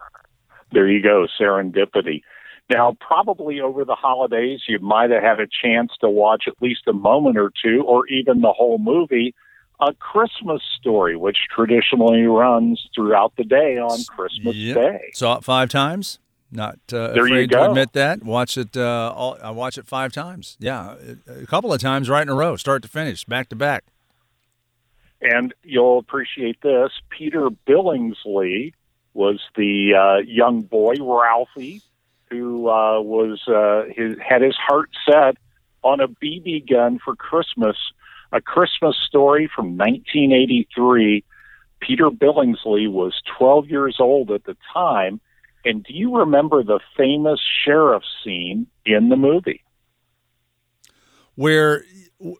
There 0.75 0.89
you 0.89 1.01
go, 1.01 1.25
serendipity. 1.39 2.21
Now, 2.69 2.97
probably 2.99 3.61
over 3.61 3.85
the 3.85 3.95
holidays, 3.95 4.59
you 4.67 4.77
might 4.79 5.09
have 5.09 5.23
had 5.23 5.39
a 5.39 5.47
chance 5.47 5.93
to 6.01 6.09
watch 6.09 6.43
at 6.47 6.55
least 6.61 6.81
a 6.87 6.91
moment 6.93 7.37
or 7.37 7.49
two, 7.63 7.81
or 7.87 8.05
even 8.07 8.41
the 8.41 8.51
whole 8.51 8.77
movie, 8.77 9.33
A 9.79 9.93
Christmas 9.93 10.61
Story, 10.77 11.15
which 11.15 11.37
traditionally 11.49 12.23
runs 12.23 12.89
throughout 12.93 13.31
the 13.37 13.45
day 13.45 13.77
on 13.77 14.03
Christmas 14.03 14.53
yep. 14.53 14.75
Day. 14.75 14.99
Saw 15.13 15.37
it 15.37 15.45
five 15.45 15.69
times. 15.69 16.19
Not 16.51 16.79
uh, 16.91 17.13
there 17.13 17.25
afraid 17.25 17.51
to 17.51 17.69
admit 17.69 17.93
that. 17.93 18.21
Watch 18.21 18.57
it. 18.57 18.75
Uh, 18.75 19.13
all, 19.15 19.37
I 19.41 19.51
watch 19.51 19.77
it 19.77 19.87
five 19.87 20.11
times. 20.11 20.57
Yeah, 20.59 20.95
a 21.25 21.45
couple 21.45 21.71
of 21.71 21.79
times 21.79 22.09
right 22.09 22.21
in 22.21 22.29
a 22.29 22.35
row, 22.35 22.57
start 22.57 22.81
to 22.81 22.89
finish, 22.89 23.23
back 23.23 23.47
to 23.49 23.55
back. 23.55 23.85
And 25.21 25.53
you'll 25.63 25.99
appreciate 25.99 26.61
this. 26.61 26.91
Peter 27.09 27.47
Billingsley 27.65 28.73
was 29.15 29.39
the 29.55 29.93
uh, 29.95 30.21
young 30.27 30.61
boy 30.61 30.95
Ralphie 30.99 31.81
who 32.29 32.69
uh, 32.69 33.01
was 33.01 33.41
uh, 33.47 33.91
his, 33.95 34.17
had 34.19 34.41
his 34.41 34.55
heart 34.55 34.89
set 35.09 35.37
on 35.83 35.99
a 35.99 36.07
BB 36.07 36.69
gun 36.69 36.99
for 37.03 37.15
Christmas. 37.15 37.77
A 38.31 38.41
Christmas 38.41 38.97
story 38.97 39.49
from 39.53 39.77
1983. 39.77 41.23
Peter 41.79 42.09
Billingsley 42.09 42.89
was 42.91 43.13
12 43.37 43.69
years 43.69 43.97
old 43.99 44.31
at 44.31 44.43
the 44.43 44.57
time 44.73 45.21
and 45.65 45.83
do 45.83 45.93
you 45.93 46.17
remember 46.17 46.63
the 46.63 46.79
famous 46.95 47.39
sheriff 47.65 48.03
scene 48.23 48.67
in 48.85 49.09
the 49.09 49.15
movie? 49.15 49.63
Where, 51.33 51.83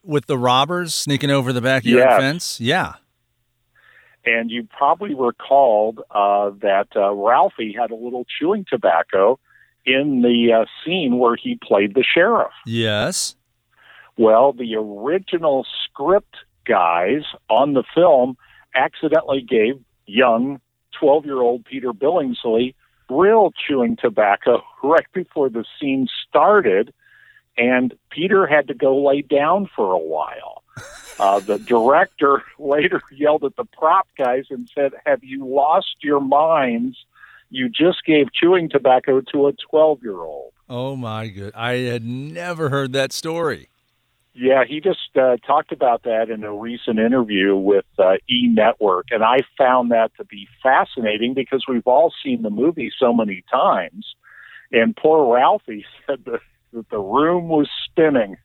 with 0.04 0.28
the 0.28 0.38
robbers 0.38 0.94
sneaking 0.94 1.32
over 1.32 1.52
the 1.52 1.60
backyard 1.60 1.98
yes. 2.08 2.20
fence? 2.20 2.62
Yeah. 2.62 2.94
And 4.26 4.50
you 4.50 4.68
probably 4.76 5.14
recalled 5.14 6.00
uh, 6.12 6.52
that 6.62 6.88
uh, 6.96 7.14
Ralphie 7.14 7.76
had 7.80 7.92
a 7.92 7.96
little 7.96 8.26
chewing 8.40 8.66
tobacco 8.68 9.40
in 9.86 10.22
the 10.22 10.52
uh, 10.52 10.66
scene 10.84 11.20
where 11.20 11.36
he 11.36 11.60
played 11.62 11.94
the 11.94 12.04
sheriff. 12.04 12.52
Yes. 12.66 13.36
Well, 14.18 14.54
the 14.54 14.76
original 14.76 15.66
script 15.84 16.36
guys 16.66 17.24
on 17.50 17.74
the 17.74 17.84
film 17.94 18.38
accidentally 18.74 19.42
gave 19.42 19.80
young 20.08 20.60
12 21.00 21.26
year 21.26 21.42
old 21.42 21.66
Peter 21.66 21.94
Billingsley 21.94 22.74
real 23.10 23.52
chewing 23.52 23.98
tobacco 23.98 24.64
right 24.84 25.06
before 25.14 25.50
the 25.50 25.66
scene 25.80 26.08
started, 26.28 26.94
and 27.58 27.94
Peter 28.10 28.48
had 28.48 28.68
to 28.68 28.74
go 28.74 29.06
lay 29.06 29.22
down 29.22 29.70
for 29.76 29.94
a 29.94 30.00
while. 30.00 30.55
Uh, 31.20 31.40
the 31.40 31.58
director 31.60 32.44
later 32.60 33.02
yelled 33.12 33.44
at 33.44 33.56
the 33.56 33.66
prop 33.66 34.08
guys 34.18 34.46
and 34.50 34.70
said, 34.74 34.92
Have 35.06 35.24
you 35.24 35.46
lost 35.46 35.96
your 36.02 36.20
minds? 36.22 36.98
You 37.50 37.70
just 37.70 38.04
gave 38.06 38.34
chewing 38.34 38.70
tobacco 38.70 39.22
to 39.32 39.48
a 39.48 39.54
12 39.54 40.04
year 40.04 40.20
old. 40.20 40.52
Oh, 40.68 40.96
my 40.96 41.28
good. 41.28 41.54
I 41.56 41.74
had 41.74 42.04
never 42.04 42.70
heard 42.70 42.92
that 42.94 43.14
story. 43.14 43.70
Yeah, 44.38 44.66
he 44.68 44.82
just 44.82 45.16
uh, 45.16 45.38
talked 45.48 45.72
about 45.72 46.04
that 46.04 46.30
in 46.30 46.44
a 46.44 46.54
recent 46.54 47.00
interview 47.00 47.56
with 47.56 47.86
uh, 47.98 48.16
E 48.30 48.50
Network, 48.50 49.06
and 49.12 49.24
I 49.24 49.38
found 49.58 49.92
that 49.92 50.12
to 50.18 50.26
be 50.26 50.46
fascinating 50.62 51.34
because 51.34 51.64
we've 51.70 51.88
all 51.88 52.14
seen 52.22 52.42
the 52.42 52.50
movie 52.50 52.92
so 53.00 53.14
many 53.14 53.46
times. 53.50 54.14
And 54.74 54.94
poor 54.94 55.34
Ralphie 55.34 55.86
said 56.06 56.26
that, 56.26 56.42
that 56.74 56.90
the 56.90 57.00
room 57.00 57.48
was 57.48 57.70
spinning. 57.86 58.36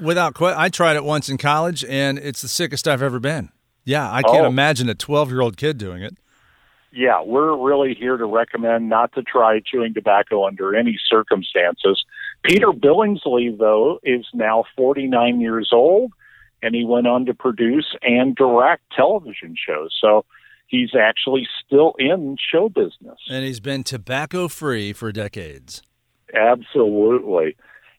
Without 0.00 0.34
question, 0.34 0.60
I 0.60 0.68
tried 0.68 0.96
it 0.96 1.04
once 1.04 1.28
in 1.28 1.38
college, 1.38 1.84
and 1.84 2.18
it's 2.18 2.42
the 2.42 2.48
sickest 2.48 2.86
I've 2.86 3.02
ever 3.02 3.18
been. 3.18 3.50
Yeah, 3.84 4.10
I 4.10 4.22
can't 4.22 4.44
oh. 4.44 4.48
imagine 4.48 4.88
a 4.88 4.94
12 4.94 5.30
year 5.30 5.40
old 5.40 5.56
kid 5.56 5.78
doing 5.78 6.02
it 6.02 6.16
yeah, 6.92 7.22
we're 7.22 7.56
really 7.56 7.94
here 7.94 8.16
to 8.16 8.24
recommend 8.24 8.88
not 8.88 9.12
to 9.14 9.22
try 9.22 9.60
chewing 9.60 9.94
tobacco 9.94 10.46
under 10.46 10.74
any 10.74 10.98
circumstances. 11.08 12.04
Peter 12.42 12.68
Billingsley, 12.68 13.56
though, 13.56 14.00
is 14.02 14.26
now 14.32 14.64
49 14.76 15.40
years 15.40 15.70
old, 15.72 16.12
and 16.62 16.74
he 16.74 16.84
went 16.84 17.06
on 17.06 17.26
to 17.26 17.34
produce 17.34 17.94
and 18.02 18.34
direct 18.34 18.82
television 18.96 19.54
shows. 19.56 19.96
So 20.00 20.24
he's 20.66 20.90
actually 20.98 21.46
still 21.64 21.94
in 21.98 22.36
show 22.52 22.68
business. 22.68 23.18
And 23.28 23.44
he's 23.44 23.60
been 23.60 23.84
tobacco 23.84 24.48
free 24.48 24.92
for 24.92 25.12
decades. 25.12 25.82
Absolutely. 26.34 27.56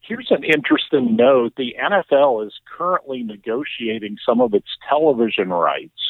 Here's 0.10 0.32
an 0.32 0.44
interesting 0.44 1.16
note 1.16 1.54
the 1.56 1.76
NFL 1.82 2.46
is 2.46 2.54
currently 2.78 3.24
negotiating 3.24 4.18
some 4.26 4.42
of 4.42 4.54
its 4.54 4.68
television 4.90 5.50
rights 5.50 6.10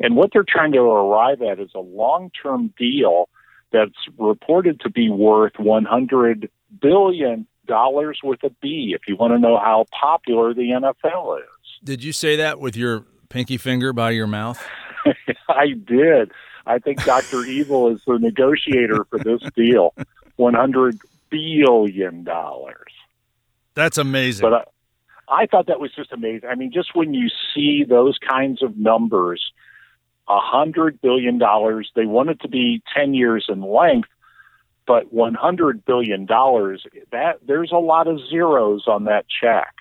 and 0.00 0.16
what 0.16 0.30
they're 0.32 0.44
trying 0.46 0.72
to 0.72 0.80
arrive 0.80 1.42
at 1.42 1.58
is 1.58 1.70
a 1.74 1.80
long 1.80 2.30
term 2.42 2.72
deal 2.78 3.28
that's 3.72 3.96
reported 4.16 4.80
to 4.80 4.90
be 4.90 5.10
worth 5.10 5.54
$100 5.54 6.48
billion 6.80 7.46
with 8.24 8.42
a 8.44 8.50
B, 8.62 8.94
if 8.94 9.02
you 9.06 9.16
want 9.16 9.34
to 9.34 9.38
know 9.38 9.58
how 9.58 9.84
popular 9.98 10.54
the 10.54 10.70
NFL 10.70 11.38
is. 11.38 11.44
Did 11.84 12.02
you 12.02 12.12
say 12.12 12.36
that 12.36 12.60
with 12.60 12.76
your 12.76 13.04
pinky 13.28 13.58
finger 13.58 13.92
by 13.92 14.12
your 14.12 14.26
mouth? 14.26 14.64
I 15.48 15.74
did. 15.84 16.30
I 16.66 16.78
think 16.78 17.04
Dr. 17.04 17.44
Evil 17.46 17.88
is 17.88 18.00
the 18.06 18.18
negotiator 18.18 19.04
for 19.10 19.18
this 19.18 19.42
deal. 19.54 19.92
$100 20.38 20.98
billion. 21.28 22.26
That's 23.78 23.96
amazing. 23.96 24.42
But 24.42 24.66
I, 25.28 25.42
I 25.42 25.46
thought 25.46 25.68
that 25.68 25.78
was 25.78 25.94
just 25.94 26.10
amazing. 26.10 26.48
I 26.48 26.56
mean, 26.56 26.72
just 26.74 26.96
when 26.96 27.14
you 27.14 27.28
see 27.54 27.84
those 27.88 28.18
kinds 28.18 28.60
of 28.60 28.76
numbers, 28.76 29.52
a 30.28 30.40
hundred 30.40 31.00
billion 31.00 31.38
dollars. 31.38 31.90
They 31.94 32.04
want 32.04 32.28
it 32.30 32.40
to 32.40 32.48
be 32.48 32.82
ten 32.94 33.14
years 33.14 33.46
in 33.48 33.62
length, 33.62 34.08
but 34.84 35.12
one 35.12 35.34
hundred 35.34 35.84
billion 35.84 36.26
dollars. 36.26 36.84
That 37.12 37.38
there's 37.46 37.70
a 37.72 37.78
lot 37.78 38.08
of 38.08 38.18
zeros 38.28 38.84
on 38.88 39.04
that 39.04 39.26
check. 39.40 39.72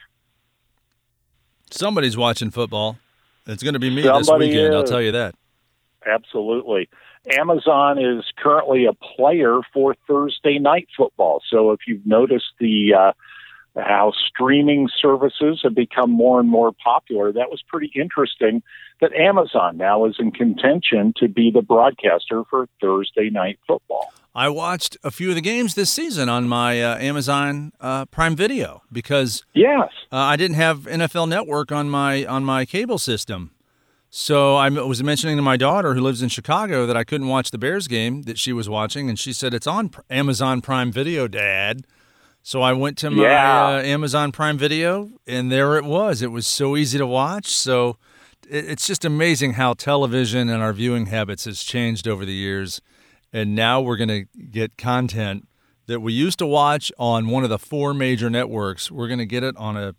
Somebody's 1.71 2.15
watching 2.15 2.51
football. 2.51 2.97
It's 3.47 3.63
going 3.63 3.73
to 3.73 3.79
be 3.79 3.89
me 3.89 4.03
Somebody 4.03 4.21
this 4.21 4.55
weekend. 4.55 4.73
Is. 4.73 4.75
I'll 4.75 4.83
tell 4.83 5.01
you 5.01 5.11
that. 5.13 5.33
Absolutely. 6.05 6.87
Amazon 7.31 7.97
is 7.97 8.23
currently 8.37 8.85
a 8.85 8.93
player 8.93 9.59
for 9.73 9.95
Thursday 10.07 10.59
night 10.59 10.87
football. 10.95 11.41
So 11.49 11.71
if 11.71 11.81
you've 11.87 12.05
noticed 12.05 12.53
the 12.59 12.93
uh, 12.93 13.11
how 13.77 14.11
streaming 14.27 14.89
services 15.01 15.61
have 15.63 15.75
become 15.75 16.09
more 16.09 16.39
and 16.39 16.49
more 16.49 16.71
popular. 16.83 17.31
That 17.31 17.49
was 17.49 17.61
pretty 17.67 17.91
interesting 17.95 18.63
that 19.01 19.13
Amazon 19.13 19.77
now 19.77 20.05
is 20.05 20.15
in 20.19 20.31
contention 20.31 21.13
to 21.17 21.27
be 21.27 21.51
the 21.51 21.61
broadcaster 21.61 22.43
for 22.49 22.67
Thursday 22.81 23.29
night 23.29 23.59
football. 23.67 24.11
I 24.33 24.49
watched 24.49 24.97
a 25.03 25.09
few 25.09 25.29
of 25.29 25.35
the 25.35 25.41
games 25.41 25.73
this 25.73 25.89
season 25.89 26.29
on 26.29 26.47
my 26.47 26.81
uh, 26.81 26.97
Amazon 26.97 27.71
uh, 27.81 28.05
Prime 28.05 28.35
Video 28.35 28.83
because 28.91 29.43
yes, 29.53 29.89
uh, 30.11 30.17
I 30.17 30.35
didn't 30.35 30.57
have 30.57 30.81
NFL 30.81 31.27
Network 31.27 31.71
on 31.71 31.89
my 31.89 32.25
on 32.25 32.43
my 32.43 32.65
cable 32.65 32.99
system. 32.99 33.51
So 34.09 34.55
I 34.55 34.69
was 34.69 35.03
mentioning 35.03 35.35
to 35.35 35.41
my 35.41 35.57
daughter 35.57 35.93
who 35.93 36.01
lives 36.01 36.21
in 36.21 36.29
Chicago 36.29 36.85
that 36.85 36.95
I 36.95 37.03
couldn't 37.03 37.27
watch 37.27 37.51
the 37.51 37.57
Bears 37.57 37.87
game 37.87 38.23
that 38.23 38.39
she 38.39 38.53
was 38.53 38.69
watching, 38.69 39.09
and 39.09 39.19
she 39.19 39.33
said 39.33 39.53
it's 39.53 39.67
on 39.67 39.91
Amazon 40.09 40.61
Prime 40.61 40.91
Video, 40.91 41.27
Dad. 41.27 41.85
So 42.47 42.61
I 42.61 42.71
went 42.71 42.97
to 42.99 43.11
my 43.11 43.23
yeah. 43.23 43.65
uh, 43.65 43.81
Amazon 43.81 44.31
Prime 44.31 44.57
Video, 44.57 45.09
and 45.27 45.51
there 45.51 45.75
it 45.75 45.83
was. 45.83 46.21
It 46.21 46.31
was 46.31 46.47
so 46.47 46.77
easy 46.77 46.97
to 46.97 47.05
watch. 47.05 47.47
So 47.47 47.97
it's 48.49 48.87
just 48.87 49.03
amazing 49.03 49.55
how 49.55 49.73
television 49.73 50.47
and 50.47 50.63
our 50.63 50.71
viewing 50.71 51.07
habits 51.07 51.43
has 51.43 51.61
changed 51.61 52.07
over 52.07 52.23
the 52.23 52.31
years. 52.31 52.79
And 53.33 53.53
now 53.53 53.81
we're 53.81 53.97
going 53.97 54.07
to 54.07 54.23
get 54.49 54.77
content 54.77 55.45
that 55.87 55.99
we 55.99 56.13
used 56.13 56.39
to 56.39 56.47
watch 56.47 56.89
on 56.97 57.27
one 57.27 57.43
of 57.43 57.49
the 57.49 57.59
four 57.59 57.93
major 57.93 58.29
networks. 58.29 58.89
We're 58.89 59.09
going 59.09 59.19
to 59.19 59.25
get 59.25 59.43
it 59.43 59.57
on 59.57 59.75
a 59.75 59.93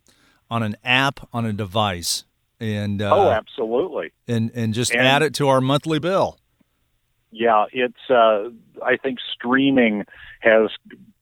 on 0.49 0.63
an 0.63 0.75
app 0.83 1.29
on 1.35 1.45
a 1.45 1.53
device 1.53 2.25
and 2.59 3.03
uh, 3.03 3.15
oh, 3.15 3.31
absolutely, 3.31 4.13
and 4.27 4.51
and 4.55 4.73
just 4.73 4.93
and, 4.93 5.03
add 5.03 5.21
it 5.21 5.35
to 5.35 5.49
our 5.49 5.61
monthly 5.61 5.99
bill. 5.99 6.39
Yeah, 7.31 7.67
it's. 7.75 8.09
Uh, 8.09 8.49
I 8.83 8.97
think 8.97 9.19
streaming 9.35 10.07
has 10.41 10.71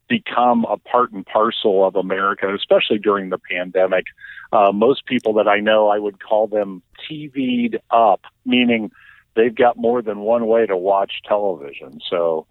become 0.08 0.64
a 0.64 0.76
part 0.76 1.12
and 1.12 1.26
parcel 1.26 1.86
of 1.86 1.96
America, 1.96 2.54
especially 2.54 2.98
during 2.98 3.30
the 3.30 3.38
pandemic. 3.38 4.04
Uh, 4.52 4.72
most 4.72 5.06
people 5.06 5.34
that 5.34 5.48
I 5.48 5.60
know, 5.60 5.88
I 5.88 5.98
would 5.98 6.22
call 6.22 6.46
them 6.46 6.82
TV'd 7.08 7.78
up, 7.90 8.22
meaning 8.44 8.90
they've 9.34 9.54
got 9.54 9.76
more 9.76 10.02
than 10.02 10.20
one 10.20 10.46
way 10.46 10.66
to 10.66 10.76
watch 10.76 11.12
television. 11.26 12.00
So, 12.08 12.46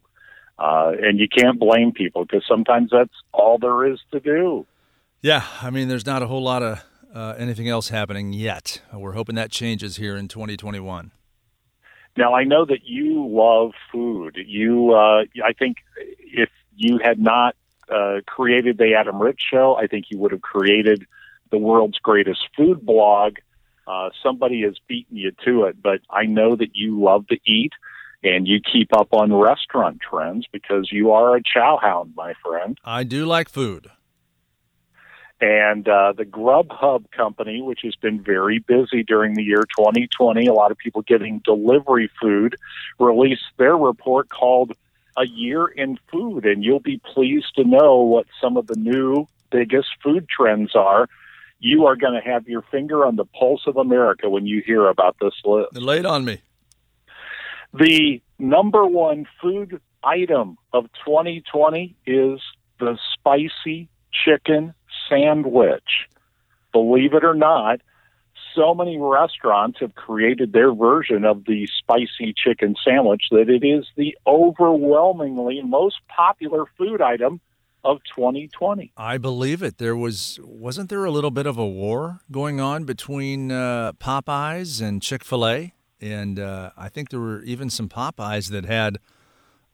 uh, 0.59 0.91
and 1.01 1.19
you 1.19 1.27
can't 1.27 1.59
blame 1.59 1.91
people 1.91 2.25
because 2.25 2.43
sometimes 2.47 2.89
that's 2.91 3.13
all 3.31 3.57
there 3.57 3.85
is 3.85 3.99
to 4.11 4.19
do. 4.19 4.65
Yeah, 5.21 5.45
I 5.61 5.69
mean, 5.69 5.87
there's 5.87 6.05
not 6.05 6.21
a 6.21 6.27
whole 6.27 6.43
lot 6.43 6.61
of 6.61 6.83
uh, 7.13 7.35
anything 7.37 7.67
else 7.69 7.89
happening 7.89 8.33
yet. 8.33 8.81
We're 8.93 9.13
hoping 9.13 9.35
that 9.35 9.49
changes 9.49 9.95
here 9.95 10.15
in 10.17 10.27
2021. 10.27 11.11
Now 12.17 12.33
I 12.33 12.43
know 12.43 12.65
that 12.65 12.79
you 12.83 13.27
love 13.27 13.71
food. 13.91 14.37
You, 14.45 14.93
uh, 14.93 15.23
I 15.43 15.53
think, 15.57 15.77
if 15.97 16.49
you 16.75 16.99
had 17.03 17.19
not 17.19 17.55
uh, 17.89 18.21
created 18.25 18.77
the 18.77 18.93
Adam 18.95 19.21
Ritz 19.21 19.41
Show, 19.41 19.75
I 19.75 19.87
think 19.87 20.05
you 20.09 20.17
would 20.19 20.31
have 20.31 20.41
created 20.41 21.05
the 21.51 21.57
world's 21.57 21.99
greatest 21.99 22.47
food 22.55 22.85
blog. 22.85 23.35
Uh, 23.87 24.09
somebody 24.23 24.63
has 24.63 24.75
beaten 24.87 25.15
you 25.15 25.31
to 25.45 25.65
it, 25.65 25.81
but 25.81 26.01
I 26.09 26.25
know 26.25 26.55
that 26.55 26.69
you 26.73 26.99
love 26.99 27.27
to 27.27 27.37
eat 27.45 27.73
and 28.23 28.47
you 28.47 28.59
keep 28.59 28.91
up 28.93 29.09
on 29.11 29.31
restaurant 29.31 29.99
trends 30.01 30.47
because 30.51 30.89
you 30.91 31.11
are 31.11 31.35
a 31.35 31.41
chow 31.43 31.77
hound, 31.79 32.13
my 32.15 32.33
friend. 32.43 32.77
I 32.83 33.03
do 33.03 33.25
like 33.25 33.49
food. 33.49 33.87
And 35.41 35.87
uh, 35.87 36.13
the 36.13 36.23
Grubhub 36.23 37.11
company, 37.11 37.61
which 37.61 37.81
has 37.83 37.95
been 37.95 38.21
very 38.21 38.59
busy 38.59 39.03
during 39.03 39.33
the 39.33 39.43
year 39.43 39.63
2020, 39.77 40.47
a 40.47 40.53
lot 40.53 40.71
of 40.71 40.77
people 40.77 41.01
getting 41.01 41.41
delivery 41.43 42.09
food, 42.19 42.55
released 42.99 43.43
their 43.57 43.75
report 43.75 44.29
called 44.29 44.71
A 45.17 45.25
Year 45.25 45.67
in 45.67 45.97
Food. 46.11 46.45
And 46.45 46.63
you'll 46.63 46.79
be 46.79 47.01
pleased 47.13 47.55
to 47.55 47.63
know 47.63 48.01
what 48.01 48.25
some 48.41 48.57
of 48.57 48.67
the 48.67 48.75
new 48.75 49.27
biggest 49.51 49.87
food 50.03 50.27
trends 50.29 50.75
are. 50.75 51.07
You 51.59 51.85
are 51.85 51.95
going 51.95 52.13
to 52.13 52.29
have 52.29 52.47
your 52.47 52.63
finger 52.71 53.05
on 53.05 53.15
the 53.15 53.25
pulse 53.25 53.61
of 53.65 53.77
America 53.77 54.29
when 54.29 54.45
you 54.45 54.61
hear 54.65 54.87
about 54.87 55.15
this 55.21 55.33
list. 55.45 55.75
Lay 55.75 55.99
it 55.99 56.05
on 56.05 56.25
me. 56.25 56.41
The 57.73 58.21
number 58.39 58.85
one 58.85 59.25
food 59.41 59.81
item 60.03 60.57
of 60.73 60.85
2020 61.05 61.95
is 62.05 62.39
the 62.79 62.97
spicy 63.13 63.89
chicken 64.11 64.73
sandwich. 65.09 66.07
Believe 66.71 67.13
it 67.13 67.23
or 67.23 67.33
not, 67.33 67.81
so 68.55 68.73
many 68.73 68.97
restaurants 68.97 69.79
have 69.79 69.95
created 69.95 70.53
their 70.53 70.73
version 70.73 71.25
of 71.25 71.45
the 71.45 71.67
spicy 71.77 72.33
chicken 72.35 72.75
sandwich 72.83 73.23
that 73.31 73.49
it 73.49 73.65
is 73.65 73.85
the 73.95 74.17
overwhelmingly 74.25 75.61
most 75.61 75.97
popular 76.07 76.65
food 76.77 77.01
item 77.01 77.39
of 77.83 77.99
2020. 78.15 78.91
I 78.97 79.17
believe 79.17 79.61
it. 79.61 79.77
There 79.77 79.95
was 79.95 80.39
wasn't 80.43 80.89
there 80.89 81.05
a 81.05 81.11
little 81.11 81.31
bit 81.31 81.45
of 81.45 81.57
a 81.57 81.67
war 81.67 82.21
going 82.31 82.59
on 82.59 82.83
between 82.85 83.51
uh, 83.51 83.93
Popeyes 83.93 84.81
and 84.81 85.01
Chick 85.01 85.23
Fil 85.23 85.47
A, 85.47 85.73
and 86.01 86.39
uh, 86.39 86.71
I 86.75 86.89
think 86.89 87.09
there 87.09 87.19
were 87.19 87.43
even 87.43 87.69
some 87.69 87.87
Popeyes 87.87 88.49
that 88.49 88.65
had 88.65 88.97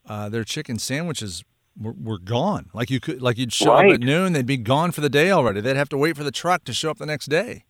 uh, 0.05 0.27
their 0.27 0.43
chicken 0.43 0.77
sandwiches 0.77 1.43
were, 1.79 1.93
were 1.93 2.19
gone. 2.19 2.69
Like 2.73 2.89
you 2.89 2.99
could, 2.99 3.21
like 3.21 3.37
you'd 3.37 3.53
show 3.53 3.73
right. 3.73 3.89
up 3.89 3.95
at 3.95 4.01
noon, 4.01 4.33
they'd 4.33 4.45
be 4.45 4.57
gone 4.57 4.91
for 4.91 5.01
the 5.01 5.09
day 5.09 5.31
already. 5.31 5.61
They'd 5.61 5.77
have 5.77 5.89
to 5.89 5.97
wait 5.97 6.17
for 6.17 6.23
the 6.23 6.31
truck 6.31 6.63
to 6.65 6.73
show 6.73 6.91
up 6.91 6.97
the 6.97 7.05
next 7.05 7.27
day. 7.27 7.65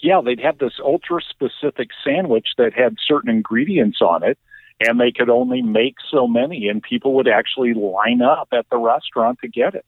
Yeah, 0.00 0.20
they'd 0.24 0.40
have 0.40 0.58
this 0.58 0.74
ultra 0.82 1.20
specific 1.22 1.88
sandwich 2.04 2.48
that 2.56 2.72
had 2.72 2.96
certain 3.04 3.30
ingredients 3.30 3.98
on 4.00 4.22
it, 4.22 4.38
and 4.80 5.00
they 5.00 5.10
could 5.10 5.28
only 5.28 5.62
make 5.62 5.96
so 6.10 6.26
many, 6.26 6.68
and 6.68 6.82
people 6.82 7.14
would 7.14 7.28
actually 7.28 7.74
line 7.74 8.22
up 8.22 8.48
at 8.52 8.68
the 8.70 8.78
restaurant 8.78 9.40
to 9.40 9.48
get 9.48 9.74
it. 9.74 9.84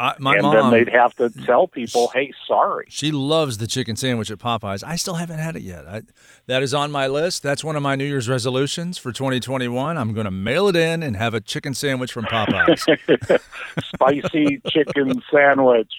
I, 0.00 0.14
my 0.18 0.32
and 0.32 0.42
mom, 0.42 0.54
then 0.54 0.70
they'd 0.70 0.92
have 0.94 1.14
to 1.16 1.28
tell 1.44 1.68
people, 1.68 2.10
"Hey, 2.14 2.32
sorry." 2.48 2.86
She 2.88 3.12
loves 3.12 3.58
the 3.58 3.66
chicken 3.66 3.96
sandwich 3.96 4.30
at 4.30 4.38
Popeyes. 4.38 4.82
I 4.82 4.96
still 4.96 5.14
haven't 5.14 5.40
had 5.40 5.56
it 5.56 5.62
yet. 5.62 5.86
I, 5.86 6.02
that 6.46 6.62
is 6.62 6.72
on 6.72 6.90
my 6.90 7.06
list. 7.06 7.42
That's 7.42 7.62
one 7.62 7.76
of 7.76 7.82
my 7.82 7.96
New 7.96 8.06
Year's 8.06 8.26
resolutions 8.26 8.96
for 8.96 9.12
2021. 9.12 9.98
I'm 9.98 10.14
going 10.14 10.24
to 10.24 10.30
mail 10.30 10.68
it 10.68 10.76
in 10.76 11.02
and 11.02 11.16
have 11.16 11.34
a 11.34 11.40
chicken 11.40 11.74
sandwich 11.74 12.12
from 12.12 12.24
Popeyes. 12.24 13.42
Spicy 13.84 14.62
chicken 14.66 15.22
sandwich. 15.30 15.92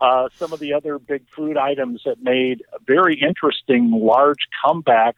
Uh, 0.00 0.28
some 0.36 0.52
of 0.52 0.60
the 0.60 0.74
other 0.74 0.98
big 0.98 1.24
food 1.34 1.56
items 1.56 2.02
that 2.04 2.22
made 2.22 2.62
very 2.86 3.20
interesting 3.20 3.90
large 3.90 4.46
comebacks 4.64 5.14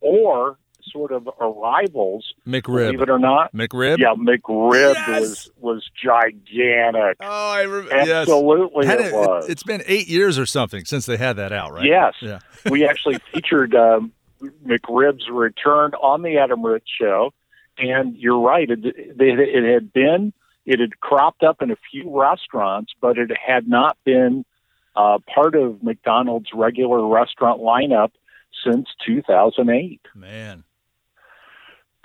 or 0.00 0.58
sort 0.90 1.12
of 1.12 1.28
arrivals. 1.40 2.34
McRib, 2.46 2.62
believe 2.86 3.02
it 3.02 3.10
or 3.10 3.18
not. 3.18 3.54
McRib. 3.54 3.98
Yeah, 3.98 4.14
McRib 4.14 4.94
yes! 4.94 5.20
was 5.20 5.50
was 5.58 5.90
gigantic. 6.02 7.16
Oh, 7.20 7.50
I 7.50 7.62
remember. 7.62 8.12
Absolutely, 8.12 8.86
yes. 8.86 9.00
it, 9.00 9.06
it, 9.06 9.12
was. 9.12 9.48
It's 9.48 9.62
been 9.62 9.82
eight 9.86 10.08
years 10.08 10.38
or 10.38 10.46
something 10.46 10.84
since 10.84 11.06
they 11.06 11.16
had 11.16 11.36
that 11.36 11.52
out, 11.52 11.72
right? 11.72 11.86
Yes. 11.86 12.14
Yeah. 12.20 12.40
we 12.70 12.86
actually 12.86 13.18
featured 13.32 13.74
um, 13.74 14.12
McRib's 14.64 15.28
return 15.30 15.92
on 15.94 16.22
the 16.22 16.38
Adam 16.38 16.64
Ritz 16.64 16.86
show, 17.00 17.32
and 17.78 18.16
you're 18.16 18.40
right. 18.40 18.68
It, 18.68 18.84
it, 18.84 19.16
it 19.18 19.74
had 19.74 19.92
been 19.92 20.32
it 20.70 20.78
had 20.78 21.00
cropped 21.00 21.42
up 21.42 21.62
in 21.62 21.72
a 21.72 21.76
few 21.90 22.16
restaurants, 22.16 22.92
but 23.00 23.18
it 23.18 23.32
had 23.36 23.66
not 23.66 23.98
been 24.04 24.44
uh, 24.94 25.18
part 25.34 25.56
of 25.56 25.82
McDonald's 25.82 26.50
regular 26.54 27.04
restaurant 27.08 27.60
lineup 27.60 28.12
since 28.64 28.88
2008. 29.04 30.00
Man, 30.14 30.62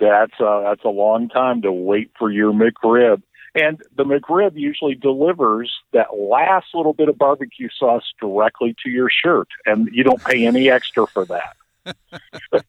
that's 0.00 0.40
a, 0.40 0.62
that's 0.64 0.84
a 0.84 0.88
long 0.88 1.28
time 1.28 1.62
to 1.62 1.70
wait 1.70 2.10
for 2.18 2.28
your 2.28 2.52
McRib. 2.52 3.22
And 3.54 3.80
the 3.96 4.02
McRib 4.02 4.56
usually 4.56 4.96
delivers 4.96 5.72
that 5.92 6.18
last 6.18 6.66
little 6.74 6.92
bit 6.92 7.08
of 7.08 7.16
barbecue 7.16 7.68
sauce 7.78 8.12
directly 8.20 8.74
to 8.82 8.90
your 8.90 9.08
shirt, 9.08 9.48
and 9.64 9.88
you 9.92 10.02
don't 10.02 10.22
pay 10.24 10.44
any 10.44 10.68
extra 10.68 11.06
for 11.06 11.24
that. 11.26 11.56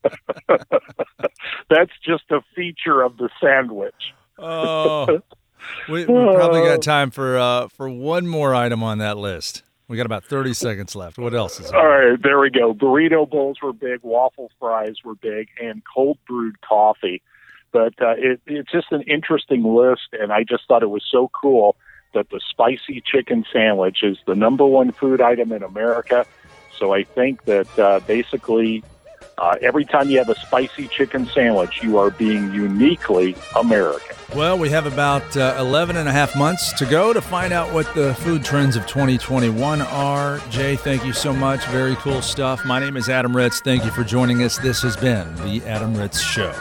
That's 1.71 1.91
just 2.05 2.29
a 2.29 2.41
feature 2.55 3.01
of 3.01 3.17
the 3.17 3.29
sandwich. 3.41 4.13
oh, 4.37 5.21
we, 5.89 6.05
we 6.05 6.05
probably 6.05 6.61
got 6.61 6.81
time 6.81 7.11
for 7.11 7.37
uh, 7.37 7.67
for 7.67 7.89
one 7.89 8.27
more 8.27 8.53
item 8.53 8.83
on 8.83 8.99
that 8.99 9.17
list. 9.17 9.63
We 9.87 9.97
got 9.97 10.05
about 10.05 10.23
thirty 10.23 10.53
seconds 10.53 10.95
left. 10.95 11.17
What 11.17 11.33
else 11.33 11.59
is? 11.59 11.67
It? 11.67 11.75
All 11.75 11.87
right, 11.87 12.21
there 12.21 12.39
we 12.39 12.49
go. 12.49 12.73
Burrito 12.73 13.29
bowls 13.29 13.57
were 13.61 13.73
big, 13.73 13.99
waffle 14.03 14.51
fries 14.59 14.97
were 15.03 15.15
big, 15.15 15.49
and 15.61 15.81
cold 15.93 16.17
brewed 16.27 16.59
coffee. 16.61 17.21
But 17.71 17.93
uh, 18.01 18.15
it, 18.17 18.41
it's 18.45 18.71
just 18.71 18.91
an 18.91 19.03
interesting 19.03 19.63
list, 19.63 20.09
and 20.13 20.31
I 20.31 20.43
just 20.43 20.67
thought 20.67 20.83
it 20.83 20.89
was 20.89 21.03
so 21.09 21.29
cool 21.39 21.75
that 22.13 22.29
the 22.29 22.41
spicy 22.49 23.01
chicken 23.05 23.45
sandwich 23.51 24.03
is 24.03 24.17
the 24.25 24.35
number 24.35 24.65
one 24.65 24.91
food 24.91 25.21
item 25.21 25.51
in 25.51 25.63
America. 25.63 26.25
So 26.77 26.93
I 26.93 27.03
think 27.03 27.45
that 27.45 27.79
uh, 27.79 27.99
basically 28.01 28.83
uh, 29.37 29.55
every 29.61 29.85
time 29.85 30.09
you 30.09 30.17
have 30.17 30.29
a 30.29 30.35
spicy 30.39 30.87
chicken 30.87 31.27
sandwich, 31.27 31.83
you 31.83 31.97
are 31.97 32.09
being 32.09 32.51
uniquely 32.53 33.35
American. 33.55 34.15
Well, 34.35 34.57
we 34.57 34.69
have 34.69 34.85
about 34.85 35.37
uh, 35.37 35.55
11 35.59 35.95
and 35.95 36.09
a 36.09 36.11
half 36.11 36.35
months 36.35 36.73
to 36.73 36.85
go 36.85 37.13
to 37.13 37.21
find 37.21 37.53
out 37.53 37.73
what 37.73 37.93
the 37.95 38.13
food 38.15 38.43
trends 38.43 38.75
of 38.75 38.85
2021 38.87 39.81
are. 39.81 40.39
Jay, 40.49 40.75
thank 40.75 41.05
you 41.05 41.13
so 41.13 41.33
much. 41.33 41.63
Very 41.65 41.95
cool 41.97 42.21
stuff. 42.21 42.65
My 42.65 42.79
name 42.79 42.97
is 42.97 43.09
Adam 43.09 43.35
Ritz. 43.35 43.61
Thank 43.61 43.85
you 43.85 43.91
for 43.91 44.03
joining 44.03 44.43
us. 44.43 44.57
This 44.57 44.81
has 44.81 44.97
been 44.97 45.33
The 45.35 45.65
Adam 45.65 45.95
Ritz 45.95 46.19
Show. 46.19 46.53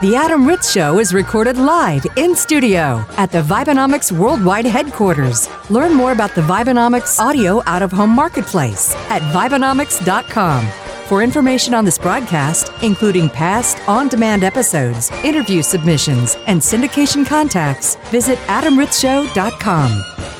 The 0.00 0.14
Adam 0.14 0.46
Ritz 0.46 0.70
Show 0.70 1.00
is 1.00 1.12
recorded 1.12 1.56
live 1.56 2.06
in 2.16 2.36
studio 2.36 3.04
at 3.16 3.32
the 3.32 3.42
Vibenomics 3.42 4.16
Worldwide 4.16 4.64
headquarters. 4.64 5.48
Learn 5.70 5.92
more 5.92 6.12
about 6.12 6.34
the 6.34 6.42
Vibenomics 6.42 7.18
Audio 7.18 7.62
Out 7.66 7.82
of 7.82 7.90
Home 7.92 8.10
Marketplace 8.10 8.94
at 9.10 9.22
Vibenomics.com. 9.32 10.87
For 11.08 11.22
information 11.22 11.72
on 11.72 11.86
this 11.86 11.96
broadcast, 11.96 12.70
including 12.82 13.30
past 13.30 13.78
on 13.88 14.08
demand 14.08 14.44
episodes, 14.44 15.10
interview 15.24 15.62
submissions, 15.62 16.36
and 16.46 16.60
syndication 16.60 17.24
contacts, 17.26 17.96
visit 18.10 18.38
AdamRitzShow.com. 18.40 20.37